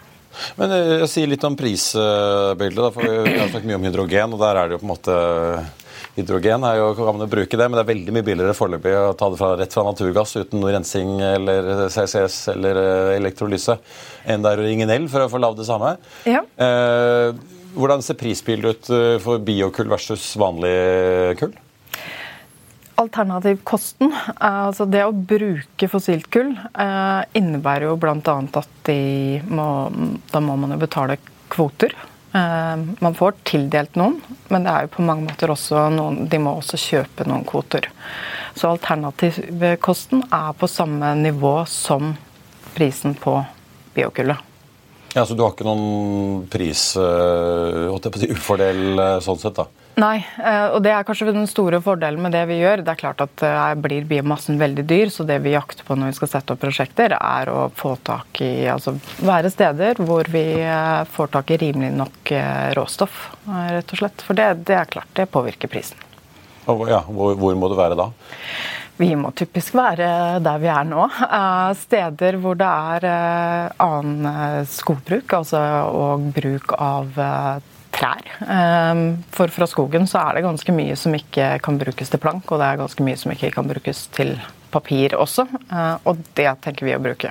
Men 0.59 0.75
jeg 0.75 1.07
sier 1.13 1.31
litt 1.31 1.47
om 1.47 1.55
prisbildet. 1.55 2.91
for 2.91 3.07
Vi 3.07 3.39
har 3.39 3.47
snakket 3.47 3.69
mye 3.69 3.79
om 3.79 3.87
hydrogen, 3.87 4.35
og 4.35 4.43
der 4.43 4.59
er 4.59 4.67
det 4.67 4.75
jo 4.75 4.83
på 4.83 4.89
en 4.89 4.95
måte 4.97 5.19
Hydrogen 6.15 6.65
er 6.67 6.79
jo, 6.79 6.91
kan 6.97 7.11
man 7.11 7.25
jo 7.25 7.31
bruke 7.31 7.59
det, 7.59 7.67
men 7.69 7.77
det 7.77 7.83
er 7.83 7.91
veldig 7.93 8.15
mye 8.15 8.27
billigere 8.27 8.57
foreløpig 8.57 8.95
å 8.99 9.15
ta 9.17 9.29
det 9.31 9.39
fra, 9.41 9.51
rett 9.59 9.75
fra 9.75 9.85
naturgass 9.87 10.35
uten 10.37 10.61
noe 10.61 10.73
rensing 10.75 11.17
eller 11.23 11.87
CCS 11.93 12.39
eller 12.55 12.81
elektrolyse 13.17 13.79
enn 14.25 14.45
det 14.45 14.53
er 14.53 14.61
å 14.61 14.65
ringe 14.65 14.87
Nell 14.89 15.09
for 15.11 15.25
å 15.25 15.29
få 15.31 15.41
lagd 15.41 15.59
det 15.61 15.67
samme. 15.67 15.95
Ja. 16.29 16.41
Eh, 16.41 17.35
hvordan 17.75 18.03
ser 18.05 18.17
prisbildet 18.19 18.87
ut 18.87 18.89
eh, 18.95 19.19
for 19.23 19.43
biokull 19.43 19.91
versus 19.91 20.31
vanlig 20.39 20.73
kull? 21.41 21.53
Alternativkosten, 22.95 24.13
altså 24.39 24.85
det 24.87 25.01
å 25.03 25.11
bruke 25.11 25.89
fossilt 25.91 26.29
kull, 26.31 26.53
eh, 26.55 27.21
innebærer 27.35 27.89
jo 27.89 27.97
bl.a. 27.99 28.35
at 28.61 28.77
de 28.87 28.99
må, 29.51 29.67
da 30.31 30.43
må 30.43 30.55
man 30.61 30.77
jo 30.77 30.79
betale 30.85 31.19
kvoter. 31.51 31.91
Eh, 32.35 32.77
man 32.99 33.15
får 33.15 33.33
tildelt 33.43 33.95
noen, 33.95 34.17
men 34.51 34.65
det 34.65 34.71
er 34.71 34.85
jo 34.85 34.95
på 34.97 35.03
mange 35.07 35.23
måter 35.29 35.53
også 35.53 35.85
noen, 35.93 36.25
de 36.27 36.39
må 36.41 36.57
også 36.57 36.79
kjøpe 36.81 37.27
noen 37.29 37.45
kvoter. 37.47 37.87
Så 38.55 38.73
alternativkosten 38.73 40.25
er 40.33 40.51
på 40.59 40.67
samme 40.67 41.13
nivå 41.21 41.53
som 41.71 42.11
prisen 42.75 43.15
på 43.15 43.37
biokullet. 43.95 44.51
Ja, 45.15 45.23
Så 45.25 45.33
du 45.33 45.45
har 45.45 45.53
ikke 45.53 45.63
noen 45.63 46.43
pris, 46.51 46.89
si, 46.91 48.31
ufordel 48.35 48.99
uh, 48.99 49.19
sånn 49.23 49.39
sett? 49.39 49.55
da? 49.55 49.69
Nei, 49.95 50.17
og 50.75 50.81
det 50.83 50.91
er 50.91 51.05
kanskje 51.07 51.29
den 51.31 51.47
store 51.47 51.79
fordelen 51.83 52.19
med 52.25 52.33
det 52.35 52.41
vi 52.49 52.57
gjør. 52.59 52.81
Det 52.83 52.91
er 52.91 52.99
klart 52.99 53.21
at 53.23 53.43
her 53.47 53.77
blir 53.79 54.03
biomassen 54.09 54.57
veldig 54.59 54.83
dyr, 54.89 55.11
så 55.13 55.23
det 55.23 55.37
vi 55.45 55.53
jakter 55.53 55.87
på 55.87 55.95
når 55.95 56.11
vi 56.11 56.17
skal 56.17 56.31
sette 56.33 56.51
opp 56.51 56.59
prosjekter, 56.59 57.15
er 57.15 57.51
å 57.51 57.69
få 57.71 57.93
tak 58.03 58.41
i 58.43 58.67
Altså 58.71 58.97
være 59.23 59.51
steder 59.53 60.01
hvor 60.03 60.27
vi 60.31 60.43
får 61.15 61.31
tak 61.37 61.53
i 61.55 61.59
rimelig 61.63 61.93
nok 61.95 62.33
råstoff, 62.75 63.21
rett 63.47 63.93
og 63.95 64.01
slett. 64.01 64.25
For 64.27 64.35
det, 64.35 64.49
det 64.67 64.75
er 64.81 64.91
klart, 64.91 65.13
det 65.15 65.29
påvirker 65.31 65.71
prisen. 65.71 66.01
Ja, 66.67 66.99
hvor, 67.07 67.37
hvor 67.39 67.55
må 67.55 67.69
det 67.71 67.77
være 67.79 67.95
da? 67.99 68.09
Vi 68.99 69.09
må 69.19 69.31
typisk 69.35 69.75
være 69.75 70.39
der 70.43 70.59
vi 70.59 70.69
er 70.71 70.85
nå. 70.87 71.07
Steder 71.79 72.37
hvor 72.43 72.59
det 72.59 72.67
er 72.67 73.71
annen 73.83 74.67
skogbruk, 74.71 75.37
altså 75.39 75.63
og 75.87 76.29
bruk 76.35 76.75
av 76.79 77.19
trær. 77.95 78.27
Ehm, 78.49 79.23
for 79.31 79.51
fra 79.53 79.67
skogen 79.69 80.07
så 80.09 80.21
er 80.21 80.37
det 80.37 80.45
ganske 80.45 80.75
mye 80.75 80.97
som 80.99 81.15
ikke 81.15 81.55
kan 81.63 81.79
brukes 81.81 82.11
til 82.11 82.21
plank, 82.21 82.51
og 82.51 82.61
det 82.61 82.67
er 82.67 82.83
ganske 82.83 83.07
mye 83.07 83.19
som 83.19 83.33
ikke 83.33 83.53
kan 83.55 83.69
brukes 83.69 84.05
til 84.15 84.35
papir 84.75 85.15
også, 85.15 85.45
og 86.03 86.23
det 86.35 86.49
tenker 86.65 86.83
vi 86.83 86.95
å 86.95 86.99
bruke. 86.99 87.29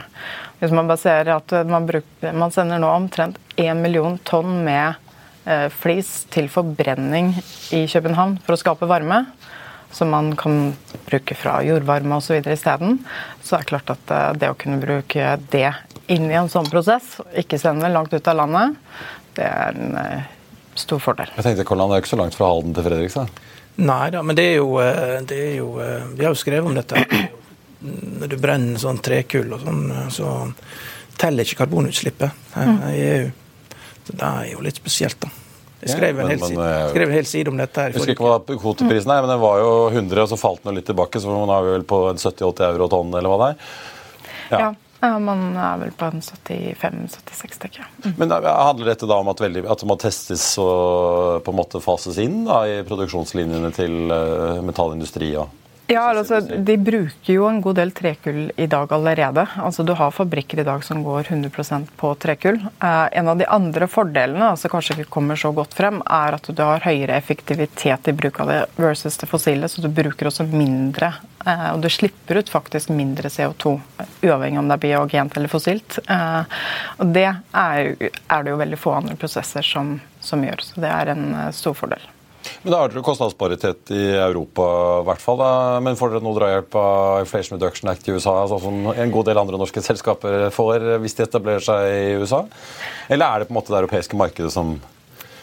Hvis 0.62 0.72
man 0.72 0.88
baserer 0.88 1.34
at 1.34 1.52
man, 1.68 1.84
bruker, 1.84 2.32
man 2.32 2.54
sender 2.54 2.80
nå 2.80 2.88
omtrent 2.88 3.36
1 3.60 3.82
million 3.82 4.16
tonn 4.24 4.62
med 4.64 4.96
flis 5.76 6.22
til 6.32 6.48
forbrenning 6.48 7.34
i 7.76 7.82
København 7.90 8.38
for 8.46 8.56
å 8.56 8.60
skape 8.62 8.88
varme, 8.88 9.26
som 9.92 10.08
man 10.14 10.32
kan 10.40 10.72
bruke 11.04 11.36
fra 11.36 11.58
jordvarme 11.66 12.16
osv. 12.16 12.40
isteden, 12.48 13.02
så 13.44 13.58
er 13.58 13.66
det 13.66 13.72
klart 13.74 13.92
at 13.92 14.14
det 14.40 14.48
å 14.48 14.56
kunne 14.56 14.80
bruke 14.80 15.34
det 15.52 15.68
inn 16.08 16.30
i 16.30 16.38
en 16.38 16.48
sånn 16.48 16.70
prosess, 16.72 17.18
ikke 17.36 17.60
sende 17.60 17.92
langt 17.92 18.16
ut 18.16 18.32
av 18.32 18.40
landet, 18.40 18.80
det 19.36 19.50
er 19.50 19.76
en 19.76 20.24
stor 20.78 21.02
fordel. 21.02 21.30
Jeg 21.36 21.46
tenkte 21.46 21.66
Kolland, 21.68 21.92
Det 21.92 21.98
er 21.98 22.04
ikke 22.04 22.14
så 22.14 22.20
langt 22.20 22.38
fra 22.38 22.48
Halden 22.50 22.74
til 22.74 22.86
Fredrikstad? 22.86 23.44
Nei 23.84 24.10
da, 24.14 24.22
men 24.22 24.38
det 24.38 24.44
er 24.52 24.58
jo, 24.60 24.78
eh, 24.82 25.20
det 25.26 25.38
er 25.48 25.54
jo 25.58 25.70
eh, 25.82 26.04
Vi 26.14 26.26
har 26.26 26.34
jo 26.34 26.38
skrevet 26.38 26.68
om 26.70 26.76
dette. 26.76 27.04
Når 28.20 28.30
du 28.30 28.36
brenner 28.40 28.80
sånn 28.80 29.00
trekull 29.04 29.50
og 29.52 29.64
sånn, 29.64 29.86
så 30.14 30.28
teller 31.20 31.44
ikke 31.44 31.64
karbonutslippet 31.64 32.54
mm. 32.54 32.78
i 32.88 33.00
EU. 33.08 33.26
Så 34.06 34.14
det 34.14 34.28
er 34.28 34.46
jo 34.52 34.62
litt 34.64 34.78
spesielt, 34.80 35.18
da. 35.20 35.32
Jeg 35.84 35.98
skrev 35.98 36.20
en, 36.22 36.30
hel, 36.32 36.40
men, 36.40 36.54
hel, 36.56 36.86
skrev 36.94 37.10
en 37.10 37.14
hel 37.18 37.26
side 37.28 37.50
om 37.52 37.58
dette. 37.60 37.82
her. 37.82 37.92
Jeg 37.92 38.00
husker 38.00 38.14
ikke 38.14 38.24
hva 38.24 38.56
kvoteprisen 38.62 39.10
er, 39.12 39.20
men 39.20 39.34
den 39.34 39.42
var 39.42 39.58
jo 39.60 39.72
100, 39.90 40.22
og 40.22 40.30
så 40.32 40.38
falt 40.40 40.64
den 40.64 40.78
litt 40.78 40.88
tilbake. 40.88 41.20
Så 41.20 41.28
nå 41.28 41.42
er 41.44 41.66
vi 41.66 41.74
vel 41.74 41.84
på 41.90 41.98
70-80 42.14 42.64
euro 42.70 42.88
tonn, 42.94 43.12
eller 43.12 43.32
hva 43.32 43.38
det 43.42 43.50
er. 43.50 43.68
Ja. 44.48 44.62
ja. 44.62 44.70
Ja, 45.04 45.18
Man 45.20 45.52
er 45.52 45.80
vel 45.82 45.90
på 45.92 46.08
en 46.08 46.22
75-76, 46.24 47.58
tenker 47.60 47.82
jeg. 47.82 47.90
Mm. 48.04 48.14
Men 48.22 48.32
Handler 48.44 48.94
dette 48.94 49.08
da 49.10 49.18
om 49.20 49.28
at, 49.28 49.42
veldig, 49.44 49.66
at 49.68 49.84
det 49.84 49.98
testes 50.00 50.46
og 50.62 51.42
på 51.44 51.52
en 51.52 51.58
måte 51.58 51.82
fases 51.84 52.20
inn 52.22 52.44
da, 52.48 52.62
i 52.64 52.80
produksjonslinjene 52.88 53.72
til 53.76 53.98
uh, 54.08 54.62
metallindustri? 54.64 55.34
og 55.40 55.63
ja, 55.86 56.02
altså, 56.08 56.40
De 56.40 56.76
bruker 56.80 57.34
jo 57.34 57.44
en 57.48 57.60
god 57.60 57.76
del 57.76 57.90
trekull 57.92 58.46
i 58.56 58.66
dag 58.70 58.92
allerede. 58.92 59.44
Altså, 59.60 59.84
Du 59.84 59.92
har 59.92 60.10
fabrikker 60.10 60.60
i 60.60 60.64
dag 60.64 60.84
som 60.84 61.02
går 61.04 61.28
100% 61.28 61.90
på 62.00 62.14
trekull. 62.14 62.56
Eh, 62.80 63.08
en 63.12 63.28
av 63.28 63.36
de 63.38 63.44
andre 63.46 63.88
fordelene 63.90 64.48
altså 64.48 64.70
kanskje 64.72 64.96
ikke 64.96 65.12
kommer 65.18 65.36
så 65.36 65.52
godt 65.52 65.76
frem, 65.76 66.00
er 66.06 66.38
at 66.38 66.48
du 66.48 66.62
har 66.62 66.80
høyere 66.86 67.18
effektivitet 67.18 68.08
i 68.08 68.16
bruk 68.16 68.40
av 68.40 68.48
det 68.48 68.60
versus 68.80 69.20
det 69.20 69.28
fossile. 69.28 69.68
Så 69.68 69.84
du 69.84 69.90
bruker 69.92 70.30
også 70.30 70.48
mindre, 70.48 71.12
eh, 71.44 71.68
og 71.74 71.84
du 71.84 71.90
slipper 71.92 72.40
ut 72.40 72.48
faktisk 72.48 72.88
mindre 72.88 73.28
CO2, 73.28 73.76
uavhengig 74.24 74.58
om 74.58 74.72
det 74.72 74.78
er 74.78 74.86
biogent 74.88 75.36
eller 75.36 75.52
fossilt. 75.52 75.98
Eh, 76.08 76.42
og 76.96 77.12
Det 77.12 77.28
er, 77.28 77.94
er, 78.00 78.42
det 78.42 78.50
jo 78.50 78.60
veldig 78.64 78.80
få 78.80 78.96
andre 79.02 79.20
prosesser 79.20 79.62
som, 79.62 79.98
som 80.20 80.40
gjør, 80.40 80.64
så 80.64 80.80
det 80.80 80.96
er 80.96 81.12
en 81.12 81.32
eh, 81.34 81.50
stor 81.52 81.76
fordel. 81.76 82.13
Men 82.64 82.72
Da 82.72 82.78
har 82.80 82.88
dere 82.88 83.04
kostnadsparitet 83.04 83.90
i 83.92 84.04
Europa, 84.16 84.66
i 85.02 85.04
hvert 85.04 85.20
fall. 85.20 85.36
Da. 85.36 85.80
Men 85.84 85.98
får 86.00 86.14
dere 86.14 86.24
noe 86.24 86.36
drahjelp 86.38 86.76
av 86.80 87.20
Inflation 87.20 87.58
Reduction 87.58 87.90
Act 87.92 88.08
i 88.08 88.14
USA, 88.16 88.32
sånn 88.48 88.62
som 88.62 88.86
en 88.94 89.12
god 89.12 89.28
del 89.28 89.40
andre 89.40 89.60
norske 89.60 89.82
selskaper 89.84 90.48
får 90.54 90.86
hvis 91.02 91.18
de 91.18 91.26
etablerer 91.26 91.64
seg 91.66 91.88
i 91.92 92.14
USA? 92.22 92.40
Eller 93.12 93.28
er 93.28 93.42
det 93.42 93.50
på 93.50 93.52
en 93.52 93.58
måte 93.58 93.74
det 93.74 93.82
europeiske 93.82 94.16
markedet 94.16 94.52
som 94.54 94.78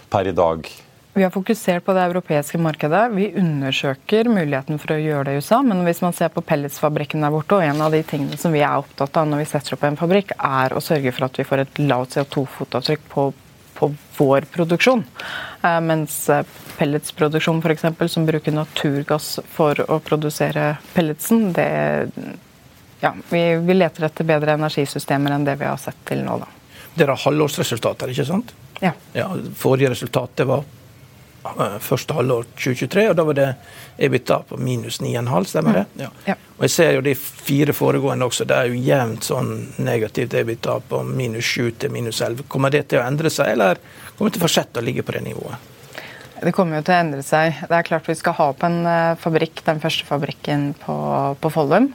per 0.10 0.32
i 0.32 0.34
dag 0.38 0.66
vi 1.12 1.26
har 1.26 1.32
fokusert 1.34 1.84
på 1.84 1.92
det 1.92 2.06
europeiske 2.08 2.56
markedet. 2.64 3.02
Vi 3.12 3.26
undersøker 3.36 4.30
muligheten 4.32 4.78
for 4.80 4.94
å 4.96 5.00
gjøre 5.02 5.26
det 5.28 5.34
i 5.34 5.42
USA. 5.42 5.58
Men 5.60 5.82
hvis 5.84 6.00
man 6.00 6.16
ser 6.16 6.32
på 6.32 6.40
pelletsfabrikken 6.48 7.26
der 7.26 7.34
borte, 7.34 7.58
og 7.58 7.68
en 7.68 7.84
av 7.84 7.92
de 7.92 8.00
tingene 8.08 8.40
som 8.40 8.56
vi 8.56 8.62
er 8.64 8.80
opptatt 8.80 9.20
av 9.20 9.28
når 9.28 9.42
vi 9.44 9.50
setter 9.52 9.76
opp 9.76 9.84
en 9.84 10.00
fabrikk, 10.00 10.32
er 10.40 10.72
å 10.72 10.80
sørge 10.80 11.12
for 11.12 11.28
at 11.28 11.36
vi 11.36 11.48
får 11.50 11.66
et 11.66 11.82
lavt 11.84 12.16
CO2-fotavtrykk 12.16 13.04
på 13.12 13.28
på 13.82 13.90
vår 14.18 14.46
produksjon. 14.54 15.04
Eh, 15.64 15.80
mens 15.82 16.30
eh, 16.30 16.46
pelletsproduksjon 16.82 17.62
f.eks., 17.62 17.86
som 18.14 18.26
bruker 18.26 18.56
naturgass 18.56 19.38
for 19.54 19.80
å 19.86 20.00
produsere 20.04 20.74
pelletsen, 20.96 21.52
det 21.56 21.70
ja, 23.02 23.14
vi, 23.30 23.44
vi, 23.62 23.78
leter 23.78 24.10
etter 24.10 24.28
bedre 24.28 24.58
energisystemer 24.58 25.38
enn 25.38 25.46
det 25.48 25.56
vi 25.62 25.70
har 25.70 25.80
sett 25.82 25.98
til 26.10 26.26
nå. 26.26 26.42
da. 26.42 26.50
Dere 26.98 27.16
har 27.16 27.24
halvårsresultater, 27.24 28.12
ikke 28.14 28.28
sant? 28.28 28.54
Ja. 28.82 28.92
ja 29.16 29.30
forrige 29.58 29.94
resultat 29.94 30.36
det 30.42 30.50
var 30.50 30.66
Eh, 31.44 31.78
første 31.80 32.14
halvår 32.14 32.46
2023, 32.54 33.08
og 33.10 33.16
da 33.18 33.24
var 33.26 33.38
det 33.38 33.48
EBITDA 33.98 34.38
på 34.50 34.58
minus 34.62 35.00
9,5, 35.02 35.48
stemmer 35.50 35.80
det? 35.80 35.86
Mm. 35.96 36.04
Ja. 36.04 36.10
ja. 36.26 36.36
Og 36.58 36.68
jeg 36.68 36.74
ser 36.76 36.92
jo 36.94 37.02
de 37.06 37.16
fire 37.18 37.74
foregående 37.74 38.28
også, 38.30 38.46
det 38.46 38.58
er 38.58 38.70
jo 38.70 38.84
jevnt 38.86 39.26
sånn 39.26 39.52
negativt 39.82 40.36
EBITDA 40.38 40.78
på 40.92 41.02
minus 41.08 41.50
7 41.50 41.72
til 41.82 41.94
minus 41.96 42.22
11. 42.22 42.46
Kommer 42.52 42.74
det 42.74 42.88
til 42.92 43.02
å 43.02 43.08
endre 43.08 43.34
seg, 43.34 43.56
eller 43.56 43.82
kommer 44.14 44.30
det 44.30 44.38
til 44.38 44.44
å 44.44 44.46
fortsette 44.46 44.84
å 44.84 44.86
ligge 44.86 45.06
på 45.08 45.18
det 45.18 45.26
nivået? 45.32 45.71
Det 46.42 46.54
kommer 46.58 46.80
jo 46.80 46.86
til 46.88 46.96
å 46.96 47.00
endre 47.04 47.26
seg. 47.26 47.60
Det 47.70 47.78
er 47.78 47.88
klart 47.88 48.10
Vi 48.10 48.18
skal 48.18 48.38
ha 48.40 48.50
opp 48.54 48.64
en 48.66 48.80
eh, 48.90 49.18
fabrikk, 49.22 49.62
den 49.68 49.82
første 49.84 50.08
fabrikken 50.08 50.72
på, 50.82 50.96
på 51.42 51.52
Follum. 51.54 51.92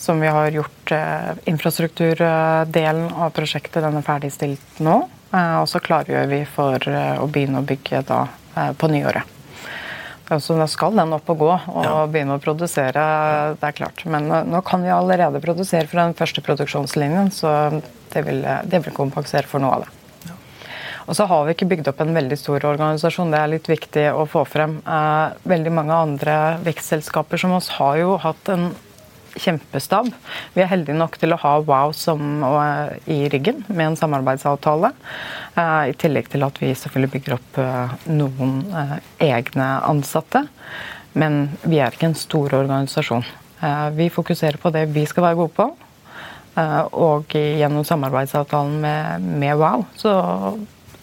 Som 0.00 0.22
vi 0.24 0.30
har 0.32 0.48
gjort 0.52 0.92
eh, 0.92 1.34
infrastrukturdelen 1.52 3.12
av 3.12 3.34
prosjektet. 3.36 3.82
Den 3.84 4.00
er 4.00 4.06
ferdigstilt 4.06 4.80
nå. 4.84 5.02
Eh, 5.34 5.58
og 5.60 5.68
så 5.70 5.82
klargjør 5.84 6.32
vi 6.32 6.40
for 6.48 6.88
eh, 6.88 7.20
å 7.20 7.28
begynne 7.28 7.60
å 7.60 7.68
bygge 7.68 8.02
da 8.08 8.24
Eh, 8.56 8.72
på 8.72 8.88
nyåret. 8.88 9.22
Så 10.38 10.54
da 10.56 10.66
skal 10.66 10.94
den 10.96 11.12
opp 11.12 11.28
og 11.28 11.42
gå 11.42 11.50
og 11.52 11.82
ja. 11.84 11.96
begynne 12.08 12.38
å 12.38 12.42
produsere. 12.42 13.02
det 13.60 13.66
er 13.68 13.74
klart. 13.76 14.04
Men 14.08 14.28
nå, 14.30 14.38
nå 14.48 14.62
kan 14.64 14.82
vi 14.82 14.88
allerede 14.88 15.42
produsere 15.42 15.86
fra 15.90 16.06
den 16.06 16.16
første 16.16 16.40
produksjonslinjen, 16.40 17.28
så 17.34 17.50
det 18.14 18.22
vil, 18.24 18.40
det 18.64 18.80
vil 18.86 18.96
kompensere 18.96 19.50
for 19.50 19.60
noe 19.60 19.76
av 19.76 19.84
det. 19.84 19.92
Og 21.04 21.16
så 21.16 21.26
har 21.28 21.44
vi 21.44 21.52
ikke 21.54 21.68
bygd 21.68 21.90
opp 21.90 22.00
en 22.00 22.16
veldig 22.16 22.38
stor 22.40 22.64
organisasjon. 22.64 23.32
Det 23.32 23.40
er 23.40 23.52
litt 23.52 23.68
viktig 23.68 24.06
å 24.16 24.24
få 24.30 24.44
frem. 24.48 24.78
Eh, 24.88 25.36
veldig 25.44 25.72
mange 25.76 26.00
andre 26.06 26.56
vekstselskaper 26.64 27.40
som 27.40 27.54
oss 27.58 27.70
har 27.76 27.98
jo 28.00 28.16
hatt 28.22 28.50
en 28.52 28.70
kjempestab. 29.34 30.12
Vi 30.54 30.62
er 30.62 30.70
heldige 30.70 30.96
nok 30.96 31.16
til 31.18 31.34
å 31.34 31.40
ha 31.42 31.56
Wow 31.66 31.92
som, 31.96 32.44
uh, 32.46 32.94
i 33.10 33.24
ryggen 33.32 33.64
med 33.66 33.88
en 33.88 33.96
samarbeidsavtale. 33.98 34.92
Uh, 35.56 35.90
I 35.90 35.96
tillegg 35.98 36.28
til 36.30 36.46
at 36.46 36.60
vi 36.62 36.70
selvfølgelig 36.70 37.12
bygger 37.16 37.34
opp 37.34 37.58
noen 38.06 38.60
egne 39.18 39.66
ansatte. 39.90 40.44
Men 41.18 41.48
vi 41.66 41.80
er 41.82 41.90
ikke 41.90 42.12
en 42.12 42.18
stor 42.18 42.54
organisasjon. 42.60 43.26
vi 43.96 44.08
fokuserer 44.10 44.58
på 44.60 44.70
det 44.70 44.86
vi 44.94 45.04
skal 45.06 45.22
være 45.24 45.38
gode 45.38 45.54
på. 45.56 45.66
og 46.92 47.34
gjennom 47.34 47.84
samarbeidsavtalen 47.84 48.80
med, 48.80 49.22
med 49.22 49.56
Wow 49.56 49.84
så 49.96 50.12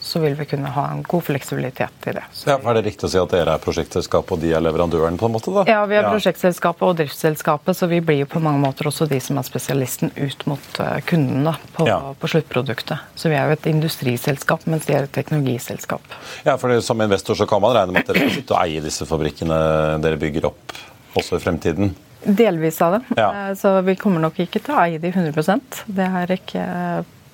så 0.01 0.19
vil 0.19 0.35
vi 0.35 0.45
kunne 0.49 0.69
ha 0.73 0.87
en 0.91 1.03
god 1.03 1.23
fleksibilitet 1.23 2.07
i 2.07 2.13
det. 2.17 2.23
Ja, 2.45 2.57
er 2.57 2.77
det 2.77 2.81
riktig 2.87 3.05
å 3.05 3.11
si 3.13 3.19
at 3.21 3.33
dere 3.33 3.53
er 3.55 3.61
prosjektselskapet 3.61 4.33
og 4.33 4.41
de 4.41 4.53
er 4.57 4.63
leverandøren? 4.63 5.19
på 5.21 5.27
en 5.29 5.35
måte 5.35 5.53
da? 5.53 5.63
Ja, 5.69 5.83
vi 5.85 5.99
er 5.99 6.07
prosjektselskapet 6.09 6.87
og 6.87 6.95
driftsselskapet, 6.97 7.77
så 7.77 7.89
vi 7.91 8.01
blir 8.01 8.23
jo 8.23 8.29
på 8.31 8.41
mange 8.41 8.63
måter 8.63 8.89
også 8.89 9.05
de 9.09 9.19
som 9.21 9.37
er 9.37 9.45
spesialisten 9.45 10.13
ut 10.17 10.45
mot 10.49 10.79
eh, 10.81 10.97
kunden 11.05 11.45
da, 11.45 11.55
på, 11.77 11.85
ja. 11.89 11.99
på 12.17 12.31
sluttproduktet. 12.33 13.13
Så 13.15 13.29
vi 13.29 13.37
er 13.37 13.51
jo 13.51 13.57
et 13.59 13.67
industriselskap, 13.69 14.65
mens 14.71 14.89
de 14.89 14.97
er 14.97 15.05
et 15.05 15.13
teknologiselskap. 15.13 16.17
Ja, 16.47 16.57
for 16.57 16.73
Som 16.81 17.01
investor 17.05 17.37
så 17.37 17.45
kan 17.45 17.61
man 17.61 17.75
regne 17.77 17.93
med 17.93 18.01
at 18.01 18.09
dere 18.09 18.25
skal 18.25 18.39
sitte 18.39 18.55
og 18.55 18.63
eie 18.63 18.81
disse 18.81 19.05
fabrikkene 19.05 19.59
dere 20.01 20.17
bygger 20.17 20.49
opp 20.49 20.73
også 21.19 21.37
i 21.37 21.43
fremtiden? 21.43 21.93
Delvis 22.23 22.81
av 22.81 22.97
det. 22.97 23.03
Ja. 23.21 23.29
Eh, 23.29 23.53
så 23.59 23.77
vi 23.85 23.95
kommer 23.99 24.23
nok 24.23 24.41
ikke 24.41 24.63
til 24.63 24.73
å 24.73 24.81
eie 24.81 25.01
de 25.01 25.13
100% 25.13 25.85
Det 25.85 26.09
er 26.23 26.35
ikke 26.39 26.65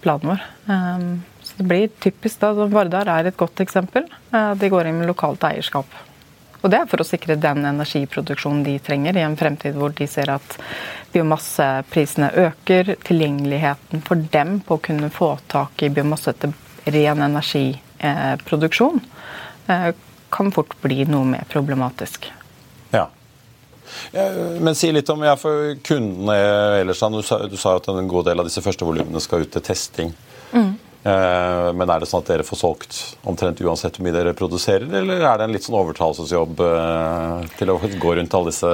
planen 0.03 0.36
vår. 0.36 0.45
Det 1.58 1.65
blir 1.65 1.88
typisk 2.00 2.41
da, 2.43 2.52
Vardar 2.54 3.10
er 3.10 3.30
et 3.30 3.38
godt 3.38 3.63
eksempel. 3.63 4.06
Eh, 4.34 4.54
de 4.62 4.70
går 4.70 4.89
inn 4.89 5.00
med 5.00 5.10
lokalt 5.10 5.43
eierskap. 5.48 5.89
Og 6.62 6.72
Det 6.72 6.80
er 6.80 6.89
for 6.89 7.02
å 7.02 7.06
sikre 7.08 7.38
den 7.39 7.65
energiproduksjonen 7.70 8.63
de 8.65 8.78
trenger 8.84 9.17
i 9.17 9.24
en 9.26 9.38
fremtid 9.38 9.78
hvor 9.78 9.93
de 9.96 10.08
ser 10.10 10.30
at 10.34 10.58
biomasseprisene 11.13 12.32
øker. 12.46 12.96
Tilgjengeligheten 13.08 14.02
for 14.06 14.22
dem 14.34 14.60
på 14.65 14.78
å 14.78 14.84
kunne 14.89 15.10
få 15.13 15.36
tak 15.50 15.86
i 15.86 15.91
biomasse 15.93 16.34
til 16.41 16.56
ren 16.93 17.24
energiproduksjon 17.26 19.02
eh, 19.70 19.91
kan 20.34 20.52
fort 20.52 20.76
bli 20.82 21.06
noe 21.08 21.26
mer 21.30 21.46
problematisk. 21.50 22.28
Ja. 22.91 23.08
Men 24.60 24.76
si 24.76 24.91
litt 24.91 25.10
om 25.10 25.24
ja, 25.24 25.38
for 25.39 25.76
kundene 25.88 26.36
ellers. 26.82 27.00
Du 27.00 27.22
sa, 27.24 27.39
du 27.48 27.58
at 27.58 27.88
en 27.91 28.12
god 28.12 28.28
del 28.30 28.41
av 28.41 28.50
disse 28.50 28.63
første 28.65 28.86
volumene 28.88 29.22
skal 29.24 29.46
ut 29.46 29.54
til 29.56 29.63
testing. 29.63 30.13
Eh, 31.08 31.74
men 31.78 31.88
er 31.88 32.02
det 32.02 32.10
sånn 32.10 32.24
at 32.24 32.32
dere 32.34 32.46
får 32.48 32.60
solgt 32.60 32.98
omtrent 33.28 33.62
uansett 33.63 33.96
hvor 33.96 34.08
mye 34.08 34.15
dere 34.15 34.34
produserer, 34.36 34.89
eller 35.00 35.22
er 35.22 35.39
det 35.39 35.46
en 35.46 35.54
litt 35.56 35.63
sånn 35.63 35.78
overtalelsesjobb 35.80 36.63
eh, 36.65 37.46
til 37.60 37.72
å 37.72 37.78
gå 37.80 38.17
rundt 38.17 38.36
alle 38.36 38.52
disse 38.52 38.74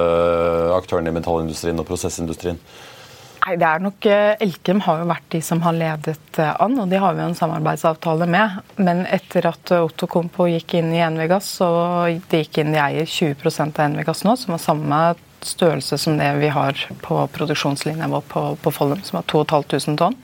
aktørene 0.74 1.12
i 1.12 1.14
metallindustrien 1.14 1.78
og 1.78 1.86
prosessindustrien? 1.86 2.58
Nei, 3.44 3.58
det 3.60 3.68
er 3.68 3.84
nok 3.84 4.08
eh, 4.08 4.32
Elkem 4.42 4.80
har 4.86 5.02
jo 5.02 5.08
vært 5.12 5.28
de 5.36 5.42
som 5.44 5.60
har 5.62 5.76
ledet 5.76 6.40
an, 6.40 6.78
og 6.80 6.90
de 6.90 6.98
har 7.04 7.14
vi 7.14 7.22
en 7.26 7.38
samarbeidsavtale 7.38 8.26
med. 8.34 8.58
Men 8.80 9.04
etter 9.04 9.50
at 9.52 9.74
Otto 9.76 10.08
Kompo 10.10 10.48
gikk 10.50 10.78
inn 10.80 10.90
i 10.96 11.02
Envigas, 11.04 11.52
så 11.60 11.68
de 12.08 12.42
gikk 12.42 12.64
inn, 12.64 12.74
de 12.74 12.82
eier 12.82 13.06
20% 13.06 13.78
av 13.78 13.90
Envigas 13.90 14.24
nå, 14.26 14.34
som 14.40 14.56
har 14.56 14.64
samme 14.64 15.02
størrelse 15.44 15.98
som 16.00 16.16
det 16.16 16.30
vi 16.40 16.48
har 16.48 16.78
på 17.04 17.18
produksjonslinja 17.36 18.08
vår 18.08 18.24
på, 18.32 18.46
på 18.64 18.72
Follum, 18.72 19.04
som 19.04 19.20
har 19.20 19.28
2500 19.28 20.00
tonn. 20.00 20.16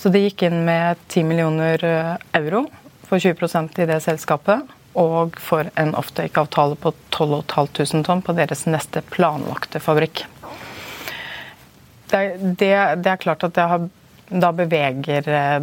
Så 0.00 0.08
de 0.08 0.22
gikk 0.24 0.46
inn 0.48 0.62
med 0.64 0.96
10 1.12 1.26
millioner 1.28 1.82
eh, 1.84 2.14
euro 2.38 2.64
for 3.04 3.20
20% 3.20 3.82
i 3.82 3.86
det 3.90 3.98
selskapet. 4.00 4.64
Og 4.96 5.36
for 5.38 5.68
en 5.78 5.92
offtake-avtale 5.94 6.78
på 6.80 6.94
12 7.12 7.42
500 7.52 8.04
tonn 8.06 8.22
på 8.24 8.34
deres 8.34 8.64
neste 8.66 9.02
planlagte 9.12 9.82
fabrikk. 9.82 10.24
Det, 12.10 12.22
det, 12.40 12.72
det 13.04 13.10
er 13.12 13.20
klart 13.20 13.44
at 13.44 13.54
det 13.54 13.66
har 13.70 13.84
da 14.30 14.52
beveger 14.54 15.28
eh, 15.28 15.58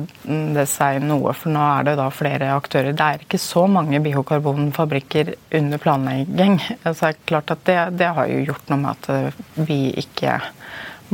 det 0.54 0.66
seg 0.70 1.00
noe, 1.02 1.32
for 1.34 1.54
nå 1.56 1.64
er 1.64 1.88
det 1.88 1.96
da 1.98 2.08
flere 2.14 2.52
aktører. 2.54 2.94
Det 2.94 3.08
er 3.08 3.24
ikke 3.24 3.40
så 3.42 3.64
mange 3.72 4.02
biokarbonfabrikker 4.04 5.32
under 5.60 5.82
planlegging. 5.82 6.60
Så 6.84 6.94
det 6.94 7.10
er 7.10 7.22
klart 7.32 7.56
at 7.56 7.64
det, 7.66 7.80
det 8.04 8.12
har 8.20 8.30
jo 8.30 8.44
gjort 8.52 8.70
noe 8.70 8.84
med 8.84 8.92
at 8.94 9.10
eh, 9.16 9.42
vi 9.64 9.80
ikke 10.04 10.38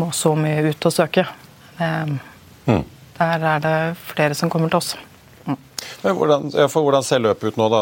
må 0.02 0.10
så 0.18 0.34
mye 0.36 0.74
ut 0.74 0.90
og 0.90 0.96
søke. 0.98 1.28
Mm. 1.80 2.84
Der 3.24 3.48
er 3.56 3.64
det 3.64 3.78
flere 4.12 4.36
som 4.38 4.52
kommer 4.52 4.72
til 4.72 4.82
oss. 4.82 4.94
Mm. 5.48 5.58
Hvordan, 6.04 6.52
hvordan 6.52 7.06
ser 7.08 7.24
løpet 7.24 7.54
ut 7.54 7.62
nå? 7.62 7.70
da? 7.72 7.82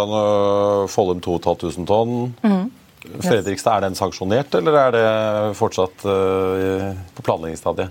Follum 0.91 1.21
2500 1.23 1.89
tonn. 1.89 2.32
Mm. 2.45 2.69
Fredrikstad, 3.01 3.80
er 3.80 3.88
den 3.88 3.97
sanksjonert, 3.97 4.54
eller 4.56 4.77
er 4.77 4.91
det 4.93 5.06
fortsatt 5.58 6.04
uh, 6.06 6.91
på 7.17 7.25
planleggingsstadiet? 7.25 7.89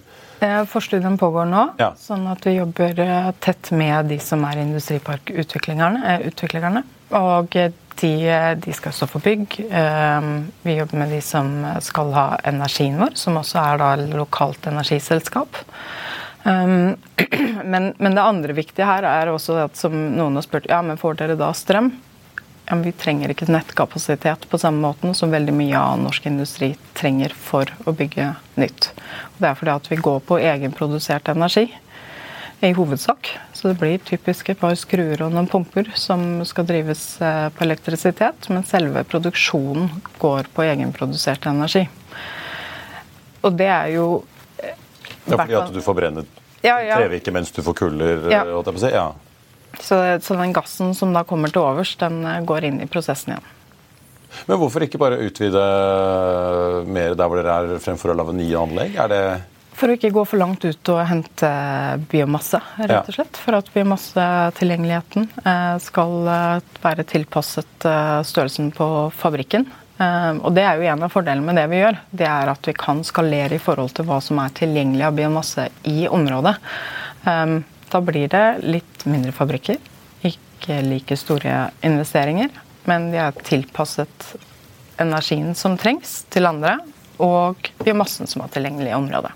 Forstudien 0.70 1.18
pågår 1.20 1.48
nå, 1.50 1.64
ja. 1.76 1.90
sånn 2.00 2.22
at 2.30 2.46
vi 2.46 2.54
jobber 2.54 2.96
eh, 3.04 3.26
tett 3.44 3.68
med 3.76 4.06
de 4.08 4.16
som 4.24 4.40
er 4.48 4.62
industriparkutviklerne. 4.62 6.14
Eh, 6.16 7.18
og 7.18 7.52
de, 7.52 8.12
de, 8.64 8.72
skal 8.72 8.94
stå 8.96 9.08
for 9.10 9.20
bygg. 9.20 9.58
Vi 10.64 10.76
jobber 10.78 11.02
med 11.02 11.12
de 11.12 11.20
som 11.20 11.50
skal 11.84 12.14
ha 12.16 12.24
energien 12.48 12.96
vår, 13.02 13.18
som 13.20 13.36
også 13.36 13.60
er 13.60 13.82
da 13.82 13.90
lokalt 14.16 14.70
energiselskap. 14.70 15.60
Men, 17.70 17.90
men 18.00 18.14
det 18.16 18.22
andre 18.24 18.55
viktige 18.57 18.87
her 18.88 19.05
er 19.05 19.29
også 19.29 19.59
at 19.66 19.76
som 19.76 19.92
noen 19.92 20.38
har 20.38 20.42
spurt, 20.42 20.64
ja, 20.70 20.79
men 20.83 20.96
får 20.98 21.18
dere 21.18 21.35
da 21.38 21.50
strøm? 21.55 21.90
ja, 22.70 22.76
vi 22.76 22.92
trenger 22.92 23.33
ikke 23.33 23.50
nettkapasitet 23.50 24.46
på 24.50 24.59
samme 24.59 24.83
måten 24.85 25.14
som 25.14 25.33
veldig 25.33 25.55
mye 25.55 25.79
av 25.79 25.98
norsk 25.98 26.26
industri 26.31 26.72
trenger 26.94 27.35
for 27.35 27.70
å 27.85 27.94
bygge 27.96 28.29
nytt. 28.61 28.92
Og 29.35 29.42
det 29.42 29.50
er 29.50 29.59
fordi 29.59 29.74
at 29.74 29.90
vi 29.90 29.98
går 29.98 30.20
på 30.29 30.38
egenprodusert 30.38 31.33
energi 31.33 31.66
i 32.61 32.72
hovedsak. 32.76 33.33
Så 33.57 33.72
det 33.72 33.79
blir 33.81 34.03
typisk 34.07 34.53
et 34.53 34.61
par 34.61 34.76
skruer 34.79 35.24
og 35.24 35.35
noen 35.35 35.48
pumper 35.50 35.90
som 35.98 36.44
skal 36.46 36.68
drives 36.68 37.05
eh, 37.24 37.48
på 37.50 37.66
elektrisitet, 37.66 38.50
men 38.53 38.66
selve 38.68 39.03
produksjonen 39.09 39.90
går 40.20 40.53
på 40.55 40.66
egenprodusert 40.68 41.50
energi. 41.50 41.88
Og 43.40 43.57
det 43.57 43.70
er 43.72 43.94
jo 43.96 44.07
Ja, 45.31 45.43
fordi 45.43 45.59
at 45.61 45.75
du 45.75 45.83
forbrenner 45.85 46.27
ja, 46.61 46.77
ja. 46.83 46.97
trevirke 46.99 47.33
mens 47.35 47.53
du 47.55 47.62
får 47.64 47.77
kuller? 47.79 48.27
Ja. 48.33 48.45
ja. 48.45 49.07
Så, 49.79 49.97
så, 50.21 50.35
den 50.35 50.53
gassen 50.53 50.95
som 50.95 51.14
da 51.14 51.23
kommer 51.25 51.53
til 51.53 51.62
overs, 51.62 51.95
den 52.01 52.25
eh, 52.27 52.43
går 52.45 52.66
inn 52.69 52.83
i 52.83 52.88
prosessen 52.90 53.37
igjen. 53.37 53.49
Men 54.47 54.61
hvorfor 54.61 54.85
ikke 54.87 54.99
bare 55.01 55.19
utvide 55.27 55.62
mer 56.87 57.16
der 57.19 57.31
hvor 57.31 57.40
dere 57.40 57.57
er, 57.57 57.81
fremfor 57.83 58.12
å 58.12 58.19
lage 58.19 58.37
nye 58.38 58.61
anlegg? 58.61 58.99
Er 58.99 59.11
det 59.11 59.23
for 59.81 59.88
å 59.88 59.95
ikke 59.97 60.11
gå 60.12 60.23
for 60.29 60.37
langt 60.37 60.64
ut 60.66 60.88
og 60.93 60.99
hente 61.09 61.49
biomasse, 62.11 62.59
rett 62.83 63.07
og 63.09 63.14
slett. 63.16 63.38
For 63.40 63.57
at 63.57 63.71
biomassetilgjengeligheten 63.73 65.25
eh, 65.40 65.77
skal 65.81 66.29
eh, 66.29 66.66
være 66.83 67.07
tilpasset 67.09 67.87
størrelsen 68.29 68.75
på 68.77 68.90
fabrikken. 69.16 69.64
Og 70.00 70.54
Det 70.56 70.62
er 70.64 70.78
jo 70.80 70.86
en 70.88 71.02
av 71.04 71.12
fordelene 71.12 71.44
med 71.44 71.58
det 71.60 71.66
vi 71.68 71.82
gjør. 71.82 71.98
Det 72.16 72.28
er 72.28 72.50
at 72.52 72.68
vi 72.68 72.72
kan 72.72 73.02
skalere 73.04 73.58
i 73.58 73.62
forhold 73.62 73.92
til 73.96 74.06
hva 74.08 74.20
som 74.24 74.40
er 74.40 74.54
tilgjengelig 74.56 75.04
av 75.04 75.16
biomasse 75.18 75.66
i 75.90 76.06
området. 76.08 76.54
Da 77.90 78.00
blir 78.06 78.30
det 78.32 78.44
litt 78.64 79.04
mindre 79.04 79.34
fabrikker, 79.36 79.76
ikke 80.24 80.78
like 80.86 81.18
store 81.20 81.66
investeringer, 81.84 82.48
men 82.88 83.10
de 83.12 83.20
er 83.20 83.44
tilpasset 83.44 84.32
energien 85.00 85.52
som 85.58 85.76
trengs 85.80 86.22
til 86.32 86.48
andre, 86.48 86.78
og 87.20 87.68
biomassen 87.84 88.30
som 88.30 88.46
er 88.46 88.52
tilgjengelig 88.54 88.94
i 88.94 88.96
området. 88.96 89.34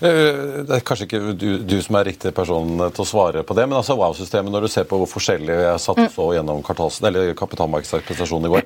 Eh, 0.00 0.64
det 0.66 0.74
er 0.78 0.86
kanskje 0.86 1.06
ikke 1.08 1.22
du, 1.34 1.50
du, 1.66 1.76
som 1.84 1.94
er 2.00 2.08
riktig 2.12 2.32
person 2.36 2.66
til 2.86 3.04
å 3.04 3.08
svare 3.08 3.44
på 3.46 3.56
det, 3.58 3.64
men 3.68 3.78
altså 3.80 3.98
Wow-systemet, 3.98 4.52
når 4.52 4.66
du 4.66 4.70
ser 4.72 4.84
på 4.88 4.98
hvor 5.00 5.10
forskjellig 5.10 5.54
jeg 5.54 5.84
satt 5.84 6.02
så 6.14 6.24
gjennom 6.36 6.64
kapitalmarkedsprestasjonen 6.66 8.46
i 8.48 8.52
går 8.56 8.64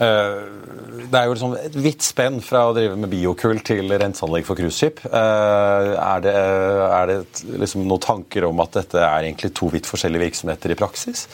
Eh, 0.00 0.36
det 1.12 1.18
er 1.18 1.26
jo 1.28 1.34
liksom 1.34 1.56
et 1.58 1.74
vidt 1.84 2.04
spenn 2.04 2.38
fra 2.44 2.64
å 2.68 2.76
drive 2.76 2.96
med 2.96 3.10
biokull 3.12 3.60
til 3.66 3.92
renseanlegg 4.00 4.46
for 4.48 4.58
cruiseskip. 4.58 5.02
Eh, 5.04 5.90
er 5.92 6.24
det, 6.24 6.32
er 6.32 7.10
det 7.10 7.18
liksom 7.60 7.84
noen 7.84 8.02
tanker 8.02 8.48
om 8.48 8.62
at 8.64 8.80
dette 8.80 9.02
er 9.02 9.28
egentlig 9.28 9.52
to 9.58 9.68
vidt 9.72 9.90
forskjellige 9.90 10.24
virksomheter 10.26 10.72
i 10.72 10.78
praksis? 10.80 11.26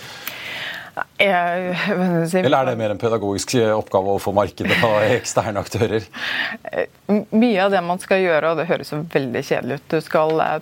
Si, 1.19 2.39
Eller 2.39 2.61
er 2.61 2.69
det 2.69 2.77
mer 2.79 2.93
en 2.95 3.01
pedagogisk 3.01 3.57
oppgave 3.75 4.13
overfor 4.13 4.37
markedet 4.37 4.77
og 4.87 5.01
eksterne 5.17 5.59
aktører? 5.59 6.07
Mye 7.35 7.65
av 7.65 7.75
det 7.75 7.83
man 7.83 7.99
skal 8.03 8.23
gjøre, 8.23 8.53
og 8.53 8.61
det 8.61 8.69
høres 8.71 8.93
jo 8.95 9.01
veldig 9.11 9.43
kjedelig 9.49 9.81
ut 9.81 9.97
Du 9.97 9.99
skal 10.05 10.45
eh, 10.45 10.59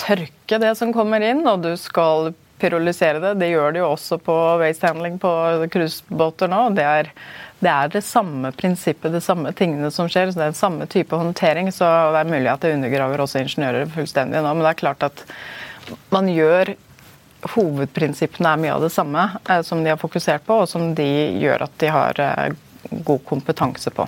tørke 0.00 0.58
det 0.58 0.74
som 0.80 0.94
kommer 0.96 1.22
inn, 1.22 1.44
og 1.46 1.62
du 1.62 1.70
skal 1.78 2.32
pyrolysere 2.60 3.22
det. 3.22 3.36
Det 3.40 3.52
gjør 3.52 3.72
de 3.72 3.82
jo 3.82 3.92
også 3.92 4.18
på 4.22 4.36
waste 4.60 4.90
handling 4.90 5.20
på 5.22 5.30
cruisebåter 5.72 6.50
nå. 6.50 6.64
Det 6.76 6.84
er, 6.84 7.10
det 7.62 7.72
er, 7.72 7.94
det 7.94 8.04
samme 8.04 8.52
prinsippet, 8.56 9.14
de 9.14 9.22
samme 9.24 9.54
tingene 9.56 9.90
som 9.94 10.10
skjer. 10.10 10.32
så 10.32 10.40
Det 10.40 10.46
er 10.48 10.52
den 10.52 10.60
samme 10.60 10.90
type 10.90 11.16
håndtering. 11.16 11.70
Så 11.72 11.86
det 11.86 12.24
er 12.24 12.34
mulig 12.34 12.52
at 12.52 12.66
det 12.66 12.74
undergraver 12.76 13.24
også 13.24 13.44
ingeniører 13.44 13.90
fullstendig 13.94 14.42
nå. 14.42 14.54
Men 14.54 14.66
det 14.66 14.74
er 14.74 14.82
klart 14.82 15.10
at 15.10 15.24
man 16.12 16.28
gjør 16.30 16.74
Hovedprinsippene 17.54 18.54
er 18.54 18.60
mye 18.60 18.74
av 18.76 18.84
det 18.84 18.92
samme 18.94 19.26
eh, 19.48 19.62
som 19.66 19.84
de 19.84 19.92
har 19.92 20.00
fokusert 20.00 20.44
på, 20.46 20.62
og 20.62 20.68
som 20.68 20.92
de 20.94 21.08
gjør 21.40 21.66
at 21.66 21.76
de 21.82 21.92
har 21.92 22.20
eh, 22.24 22.56
god 22.90 23.24
kompetanse 23.28 23.92
på. 23.94 24.06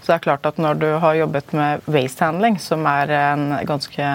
Så 0.00 0.10
det 0.10 0.16
er 0.16 0.24
klart 0.24 0.46
at 0.48 0.58
Når 0.58 0.74
du 0.80 0.88
har 1.02 1.14
jobbet 1.14 1.52
med 1.52 1.86
waste 1.86 2.24
handling, 2.24 2.58
som 2.58 2.86
er 2.86 3.10
en 3.10 3.52
ganske 3.66 4.06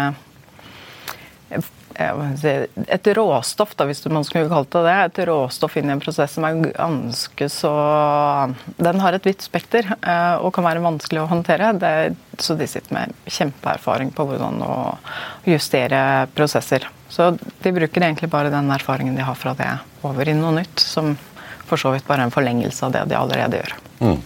et 1.96 3.08
råstoff, 3.18 3.76
da, 3.80 3.86
hvis 3.88 4.04
man 4.12 4.26
skulle 4.28 4.50
kalt 4.52 4.72
det 4.74 4.84
det. 4.86 4.96
Et 5.06 5.22
råstoff 5.30 5.78
inn 5.80 5.90
i 5.90 5.94
en 5.96 6.02
prosess 6.04 6.36
som 6.36 6.48
er 6.48 6.60
ganske 6.68 7.48
så 7.52 7.72
Den 8.76 9.00
har 9.04 9.16
et 9.16 9.28
vidt 9.28 9.46
spekter 9.46 9.88
eh, 9.96 10.36
og 10.40 10.54
kan 10.56 10.68
være 10.68 10.84
vanskelig 10.84 11.24
å 11.24 11.30
håndtere. 11.32 11.72
Det, 11.80 11.94
så 12.42 12.58
de 12.60 12.68
sitter 12.70 12.98
med 12.98 13.16
kjempeerfaring 13.26 14.12
på 14.16 14.28
hvordan 14.28 14.62
å 14.66 14.76
justere 15.48 16.28
prosesser. 16.36 16.90
Så 17.10 17.32
de 17.38 17.76
bruker 17.76 18.04
egentlig 18.04 18.32
bare 18.34 18.52
den 18.54 18.72
erfaringen 18.74 19.16
de 19.16 19.24
har 19.26 19.38
fra 19.40 19.56
det, 19.58 19.72
over 20.04 20.28
i 20.28 20.36
noe 20.38 20.58
nytt. 20.60 20.84
Som 20.84 21.16
for 21.66 21.82
så 21.82 21.96
vidt 21.96 22.06
bare 22.08 22.26
er 22.26 22.30
en 22.30 22.36
forlengelse 22.36 22.86
av 22.86 22.94
det 22.94 23.04
de 23.10 23.18
allerede 23.18 23.62
gjør. 23.62 23.78
Mm. 24.04 24.18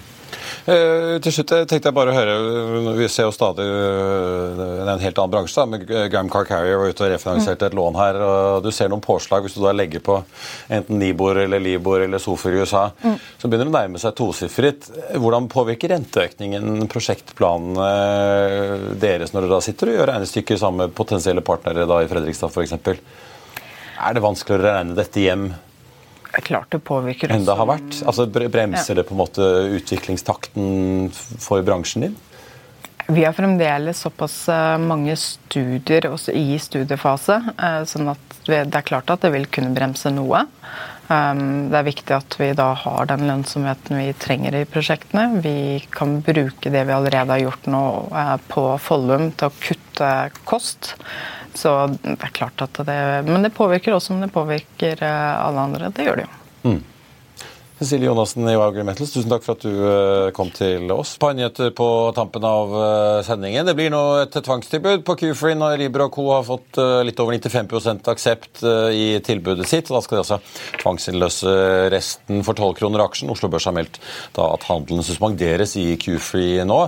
Eh, 0.70 1.16
til 1.24 1.34
slutt 1.34 1.52
tenkte 1.70 1.90
jeg 1.90 1.96
bare 1.96 2.12
å 2.12 2.18
høre, 2.18 2.96
Vi 2.98 3.08
ser 3.10 3.24
jo 3.28 3.34
stadig 3.34 3.66
en 3.66 5.00
helt 5.00 5.18
annen 5.18 5.32
bransje. 5.32 5.56
da, 5.56 5.66
med 5.66 5.88
Gram 6.12 6.30
Car 6.30 6.46
Carrier 6.46 6.78
var 6.78 6.90
ute 6.90 7.06
og 7.06 7.12
refinansierte 7.14 7.66
et 7.66 7.74
lån 7.74 7.96
her. 7.96 8.16
og 8.22 8.64
Du 8.64 8.72
ser 8.72 8.90
noen 8.90 9.02
påslag 9.02 9.44
hvis 9.44 9.56
du 9.56 9.62
da 9.62 9.72
legger 9.72 10.00
på 10.00 10.24
enten 10.70 11.00
Nibor 11.00 11.38
eller 11.38 11.60
Libor 11.60 12.02
eller 12.02 12.20
Sofer 12.20 12.52
i 12.52 12.62
USA. 12.62 12.92
Mm. 13.04 13.18
Så 13.40 13.48
begynner 13.48 13.66
det 13.66 13.74
å 13.74 13.80
nærme 13.80 14.00
seg 14.00 14.16
tosifret. 14.16 14.90
Hvordan 15.16 15.50
påvirker 15.50 15.90
renteøkningen 15.96 16.88
prosjektplanene 16.92 17.90
deres 19.00 19.34
når 19.34 19.42
dere 19.48 19.56
da 19.56 19.62
sitter 19.62 19.88
og 19.90 19.98
gjør 19.98 20.12
regnestykker 20.14 20.58
sammen 20.60 20.86
med 20.86 20.96
potensielle 20.98 21.42
partnere 21.46 21.88
da 21.90 22.02
i 22.04 22.12
Fredrikstad 22.12 22.54
f.eks.? 22.54 22.74
Er 24.00 24.16
det 24.16 24.24
vanskeligere 24.24 24.64
å 24.64 24.78
regne 24.78 24.96
dette 24.96 25.20
hjem 25.20 25.50
er 26.38 26.46
klart 26.46 26.72
det 26.74 26.82
påvirker 26.86 27.32
enn 27.34 27.46
det 27.48 27.56
har 27.58 27.70
vært? 27.70 28.02
Altså 28.06 28.28
Bremser 28.30 28.94
ja. 28.94 29.02
det 29.02 29.08
på 29.10 29.16
en 29.16 29.22
måte 29.24 29.46
utviklingstakten 29.80 31.10
for 31.14 31.66
bransjen 31.66 32.08
din? 32.08 32.18
Vi 33.10 33.24
har 33.26 33.34
fremdeles 33.34 34.04
såpass 34.06 34.44
eh, 34.54 34.78
mange 34.78 35.16
studier 35.18 36.12
også 36.12 36.36
i 36.38 36.60
studiefase, 36.62 37.40
eh, 37.58 37.82
sånn 37.90 38.12
at 38.12 38.38
det 38.46 38.62
er 38.70 38.86
klart 38.86 39.10
at 39.10 39.26
det 39.26 39.32
vil 39.34 39.48
kunne 39.50 39.74
bremse 39.74 40.12
noe. 40.14 40.44
Um, 41.10 41.72
det 41.72 41.80
er 41.80 41.88
viktig 41.88 42.14
at 42.14 42.36
vi 42.38 42.52
da 42.54 42.68
har 42.78 43.08
den 43.10 43.24
lønnsomheten 43.26 43.98
vi 43.98 44.12
trenger 44.14 44.60
i 44.60 44.68
prosjektene. 44.70 45.42
Vi 45.42 45.82
kan 45.90 46.20
bruke 46.22 46.70
det 46.70 46.84
vi 46.86 46.94
allerede 46.94 47.34
har 47.34 47.42
gjort 47.42 47.66
nå 47.74 47.84
eh, 48.14 48.36
på 48.52 48.66
Follum 48.86 49.32
til 49.34 49.50
å 49.50 49.56
kutte 49.58 50.12
kost. 50.46 50.94
Så 51.58 51.74
det 52.02 52.16
er 52.16 52.36
klart 52.36 52.62
at 52.62 52.80
det 52.86 53.00
Men 53.28 53.46
det 53.46 53.54
påvirker 53.56 53.96
også 53.96 54.14
som 54.14 54.22
det 54.22 54.32
påvirker 54.34 55.04
eh, 55.04 55.34
alle 55.46 55.68
andre. 55.70 55.92
Det 55.96 56.06
gjør 56.06 56.22
det 56.22 56.28
jo. 56.28 56.36
Mm. 56.70 56.82
Cecilie 57.80 58.10
Jonassen 58.10 58.44
i 58.44 58.58
Wagner 58.60 58.84
Metals, 58.84 59.14
tusen 59.14 59.32
takk 59.32 59.46
for 59.46 59.56
at 59.56 59.62
du 59.64 59.72
eh, 59.72 60.32
kom 60.36 60.50
til 60.52 60.90
oss. 60.92 61.14
Par 61.22 61.32
nyheter 61.32 61.70
på 61.72 61.86
tampen 62.12 62.44
av 62.44 62.74
eh, 62.76 63.20
sendingen. 63.24 63.64
Det 63.64 63.76
blir 63.78 63.88
nå 63.94 64.02
et 64.26 64.34
tvangstilbud 64.36 65.06
på 65.08 65.16
Q-Free 65.22 65.56
når 65.56 65.78
Libra 65.80 66.10
Co. 66.12 66.26
har 66.34 66.44
fått 66.44 66.76
litt 67.08 67.22
over 67.24 67.38
95% 67.38 68.10
aksept 68.12 68.66
i 68.92 69.06
tilbudet 69.24 69.68
sitt. 69.70 69.88
Da 69.88 70.02
skal 70.04 70.20
de 70.20 70.24
altså 70.26 70.40
tvangsinnløse 70.82 71.54
resten 71.94 72.44
for 72.44 72.60
12 72.60 72.76
kroner 72.82 73.06
aksjen. 73.06 73.32
Oslo 73.32 73.48
Børs 73.54 73.70
har 73.70 73.78
meldt 73.78 74.02
da 74.36 74.50
at 74.58 74.68
handelen 74.68 75.06
suspenderes 75.08 75.78
i 75.80 75.94
Q-Free 76.04 76.68
nå. 76.68 76.82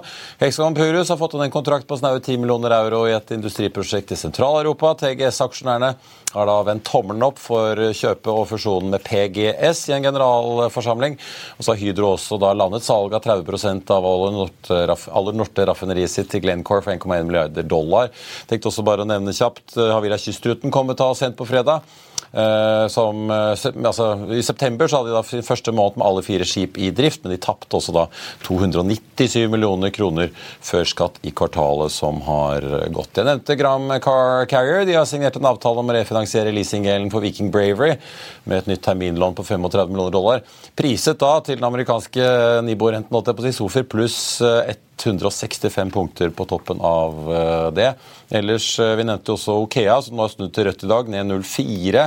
Hexagon 0.43 0.75
Purus 0.75 1.13
har 1.13 1.21
fått 1.21 1.37
en 1.39 1.55
kontrakt 1.55 1.87
på 1.87 2.01
snaue 2.01 2.19
10 2.19 2.43
millioner 2.43 2.75
euro 2.81 3.05
i 3.07 3.15
et 3.15 3.31
industriprosjekt 3.37 4.11
i 4.11 4.19
Sentral-Europa. 4.19 4.97
TGS-aksjonærene 5.05 5.93
har 6.35 6.47
da 6.47 6.59
vendt 6.67 6.87
tommelen 6.87 7.23
opp 7.27 7.39
for 7.39 7.79
kjøpet 7.95 8.31
og 8.31 8.45
fusjonen 8.51 8.91
med 8.91 9.03
PGS 9.07 9.87
i 9.87 9.95
en 9.95 10.11
generalforsamling 10.11 10.80
generalforsamling. 10.81 11.17
Og 11.57 11.63
så 11.63 11.73
har 11.73 11.81
Hydro 11.81 12.13
også 12.15 12.39
da 12.41 12.53
landet 12.57 12.85
salg 12.85 13.13
av 13.13 13.23
30 13.23 13.91
av 13.91 14.05
Aller 14.05 15.37
Norte 15.37 15.65
raffineriet 15.69 16.11
sitt 16.11 16.31
til 16.31 16.43
Glencore 16.43 16.83
for 16.83 16.93
1,1 16.93 17.27
milliarder 17.27 17.63
dollar. 17.63 18.11
Tenkte 18.49 18.69
også 18.71 18.85
bare 18.85 19.05
å 19.05 19.09
nevne 19.09 19.33
kjapt, 19.33 19.77
Havila 19.77 20.19
Kystruten 20.19 20.73
kommer 20.73 20.97
til 20.97 21.07
å 21.07 21.13
ha 21.13 21.17
sendt 21.17 21.37
på 21.39 21.47
fredag. 21.49 21.85
Eh, 22.31 22.87
som, 22.87 23.31
eh, 23.31 23.85
altså, 23.85 24.05
I 24.31 24.43
september 24.43 24.87
så 24.87 25.01
hadde 25.01 25.11
de 25.11 25.15
da 25.17 25.23
sin 25.27 25.43
første 25.43 25.73
måned 25.75 25.97
med 25.99 26.07
alle 26.07 26.23
fire 26.23 26.47
skip 26.47 26.77
i 26.79 26.91
drift, 26.95 27.23
men 27.23 27.33
de 27.33 27.39
tapte 27.43 27.75
også 27.75 27.91
da 27.95 28.05
297 28.45 29.49
millioner 29.51 29.91
kroner 29.91 30.31
før 30.63 30.87
skatt 30.87 31.19
i 31.27 31.33
kvartalet 31.35 31.91
som 31.91 32.21
har 32.27 32.63
gått. 32.93 33.19
Jeg 33.19 33.27
nevnte 33.27 33.57
Gram 33.59 33.89
Car 34.03 34.45
Carrier. 34.51 34.85
De 34.87 34.95
har 34.95 35.09
signert 35.09 35.35
en 35.35 35.49
avtale 35.51 35.83
om 35.83 35.91
å 35.91 35.97
refinansiere 35.97 36.53
leasinggjelden 36.55 37.11
for 37.11 37.23
Viking 37.25 37.51
Bravery 37.51 37.97
med 38.45 38.61
et 38.61 38.71
nytt 38.71 38.85
terminlån 38.85 39.35
på 39.35 39.45
35 39.47 39.91
millioner 39.91 40.15
dollar. 40.15 40.45
Priset 40.77 41.19
da 41.19 41.33
til 41.43 41.59
den 41.59 41.67
amerikanske 41.67 42.31
Nibor-renten 42.63 43.51
Sofer, 43.51 43.83
pluss 43.83 44.39
ett 44.41 44.90
165 45.07 45.91
punkter 45.91 46.29
på 46.35 46.45
toppen 46.49 46.81
av 46.81 47.31
eh, 47.33 47.67
det. 47.75 47.89
Ellers, 48.29 48.79
eh, 48.79 48.95
Vi 48.95 49.05
nevnte 49.07 49.33
også 49.35 49.55
Okea, 49.63 50.01
som 50.01 50.17
nå 50.17 50.25
har 50.25 50.33
snudd 50.33 50.53
til 50.55 50.67
rødt 50.67 50.85
i 50.85 50.89
dag, 50.91 51.09
ned 51.11 51.29
0,4. 51.31 52.03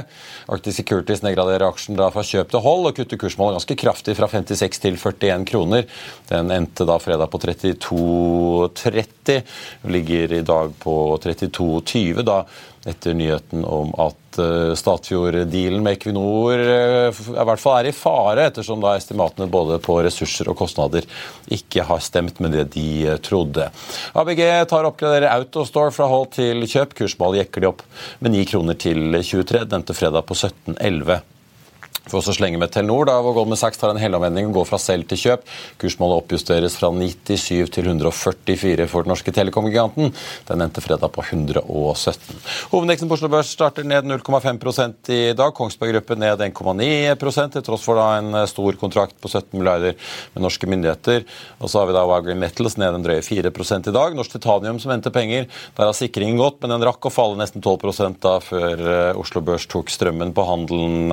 Arctic 0.54 0.78
Securities 0.78 1.24
nedgraderer 1.24 1.66
aksjen 1.68 1.98
da 1.98 2.11
fra 2.14 2.24
kjøp 2.26 2.50
til 2.52 2.64
hold 2.64 2.90
og 2.90 2.98
kutter 2.98 3.20
kursmålet 3.20 3.59
ganske 3.59 3.78
kraftig 3.80 4.16
fra 4.18 4.28
56 4.33 4.83
til 4.85 4.98
41 5.00 5.46
kroner. 5.50 5.88
Den 6.30 6.52
endte 6.54 6.87
da 6.88 6.98
fredag 7.02 7.33
på 7.33 7.40
32,30. 7.44 9.42
Ligger 9.94 10.38
i 10.38 10.44
dag 10.44 10.72
på 10.83 10.94
32,20. 11.24 12.22
da 12.24 12.44
etter 12.88 13.16
nyheten 13.16 13.64
om 13.64 13.92
at 14.00 14.38
uh, 14.38 14.74
Statfjord-dealen 14.76 15.82
med 15.84 15.96
Equinor 15.96 16.60
uh, 16.60 17.08
i 17.14 17.46
hvert 17.48 17.62
fall 17.62 17.78
er 17.80 17.90
i 17.90 17.96
fare, 17.96 18.48
ettersom 18.50 18.82
da 18.84 18.94
estimatene 18.98 19.48
både 19.50 19.80
på 19.84 19.98
ressurser 20.04 20.50
og 20.52 20.58
kostnader 20.60 21.08
ikke 21.54 21.86
har 21.88 22.02
stemt 22.04 22.40
med 22.44 22.56
det 22.56 22.68
de 22.76 22.88
uh, 23.08 23.18
trodde. 23.24 23.70
ABG 24.14 24.42
tar 24.70 24.88
oppgraderer 24.90 25.32
Autostore 25.32 25.94
fra 25.94 26.08
hold 26.10 26.34
til 26.36 26.66
kjøp. 26.68 26.96
Kursmålet 27.00 27.44
jekker 27.44 27.64
de 27.64 27.72
opp 27.72 27.86
med 28.24 28.36
9 28.36 28.48
kroner 28.52 28.78
til 28.80 29.06
23, 29.20 29.64
denne 29.70 29.96
fredag 29.96 30.28
på 30.28 30.36
17,11. 30.36 31.33
For 32.04 32.20
å 32.20 32.34
slenge 32.36 32.58
med 32.60 32.68
Telenor, 32.68 33.06
da, 33.08 33.16
Goldman 33.24 33.56
Sachs 33.56 33.80
tar 33.80 33.94
en 33.94 34.00
helomvending 34.00 34.50
og 34.50 34.58
går 34.58 34.66
fra 34.68 34.78
selv 34.80 35.06
til 35.08 35.20
kjøp. 35.22 35.46
Kursmålet 35.80 36.20
oppjusteres 36.20 36.76
fra 36.76 36.90
97 36.92 37.70
til 37.72 37.88
144 37.88 38.86
for 38.92 39.06
den 39.06 39.12
norske 39.14 39.32
telekomgiganten. 39.32 40.12
Den 40.50 40.64
endte 40.64 40.84
fredag 40.84 41.08
på 41.14 41.24
117. 41.24 42.42
Hovedindeksen 42.74 43.08
på 43.08 43.16
Oslo 43.16 43.30
Børs 43.32 43.52
starter 43.56 43.88
ned 43.88 44.04
0,5% 44.10 45.12
i 45.16 45.20
dag. 45.36 45.54
Kongsberg 45.56 45.94
Gruppe 45.94 46.18
ned 46.20 46.44
1,9 46.44 47.48
til 47.54 47.64
tross 47.64 47.86
for 47.88 47.96
da 47.96 48.10
en 48.18 48.36
stor 48.52 48.76
kontrakt 48.80 49.16
på 49.22 49.32
17 49.32 49.56
milliarder 49.56 49.96
med 50.34 50.44
norske 50.44 50.68
myndigheter. 50.68 51.24
Og 51.62 51.72
så 51.72 51.80
har 51.80 51.88
vi 51.88 51.96
da 51.96 52.04
Wagreen 52.10 52.42
Metals 52.42 52.76
ned 52.80 52.98
en 52.98 53.06
drøye 53.06 53.24
4% 53.24 53.88
i 53.88 53.96
dag. 53.96 54.18
Norsk 54.18 54.36
Titanium 54.36 54.82
som 54.82 54.92
endte 54.92 55.14
penger. 55.14 55.48
Der 55.78 55.88
har 55.88 55.96
sikringen 55.96 56.36
gått, 56.42 56.60
men 56.60 56.76
den 56.76 56.84
rakk 56.84 57.08
å 57.08 57.14
falle 57.14 57.40
nesten 57.40 57.64
12 57.64 58.20
da 58.20 58.36
før 58.44 58.86
eh, 58.92 59.20
Oslo 59.20 59.40
Børs 59.44 59.64
tok 59.70 59.88
strømmen 59.92 60.36
på 60.36 60.44
handelen 60.44 61.08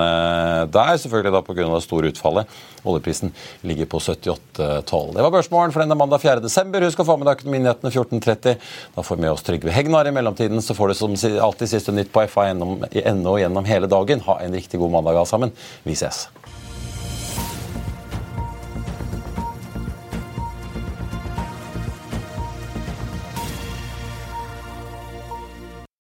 der 0.71 0.81
der, 0.82 1.00
selvfølgelig 1.04 1.34
da 1.36 1.44
pga. 1.46 1.67
det 1.70 1.84
store 1.86 2.12
utfallet. 2.12 2.58
Oljeprisen 2.84 3.34
ligger 3.67 3.86
på 3.86 4.02
78,12. 4.02 5.13
Det 5.15 5.26
var 5.26 5.34
børsmålen 5.34 5.74
for 5.76 5.84
denne 5.84 5.98
mandag 5.98 6.24
4.12. 6.24 6.82
Husk 6.88 7.04
å 7.04 7.08
få 7.08 7.17
med 7.22 7.30
deg 7.30 7.39
Økonominyhetene 7.41 7.94
14.30. 7.94 8.60
Da 8.98 9.06
får 9.06 9.20
vi 9.20 9.28
med 9.28 9.34
oss 9.36 9.46
Trygve 9.48 9.76
Hegnar. 9.76 10.10
I 10.10 10.15
mellomtiden 10.15 10.65
så 10.65 10.76
får 10.78 10.91
du 10.91 10.98
som 10.98 11.17
alltid 11.48 11.76
siste 11.76 11.96
nytt 11.96 12.12
på 12.13 12.26
FA.no 12.28 13.38
gjennom 13.39 13.70
hele 13.70 13.91
dagen. 13.91 14.26
Ha 14.28 14.39
en 14.41 14.58
riktig 14.58 14.82
god 14.82 14.98
mandag 14.98 15.22
alle 15.22 15.30
sammen. 15.30 15.54
Vi 15.86 15.98
ses. 15.98 16.26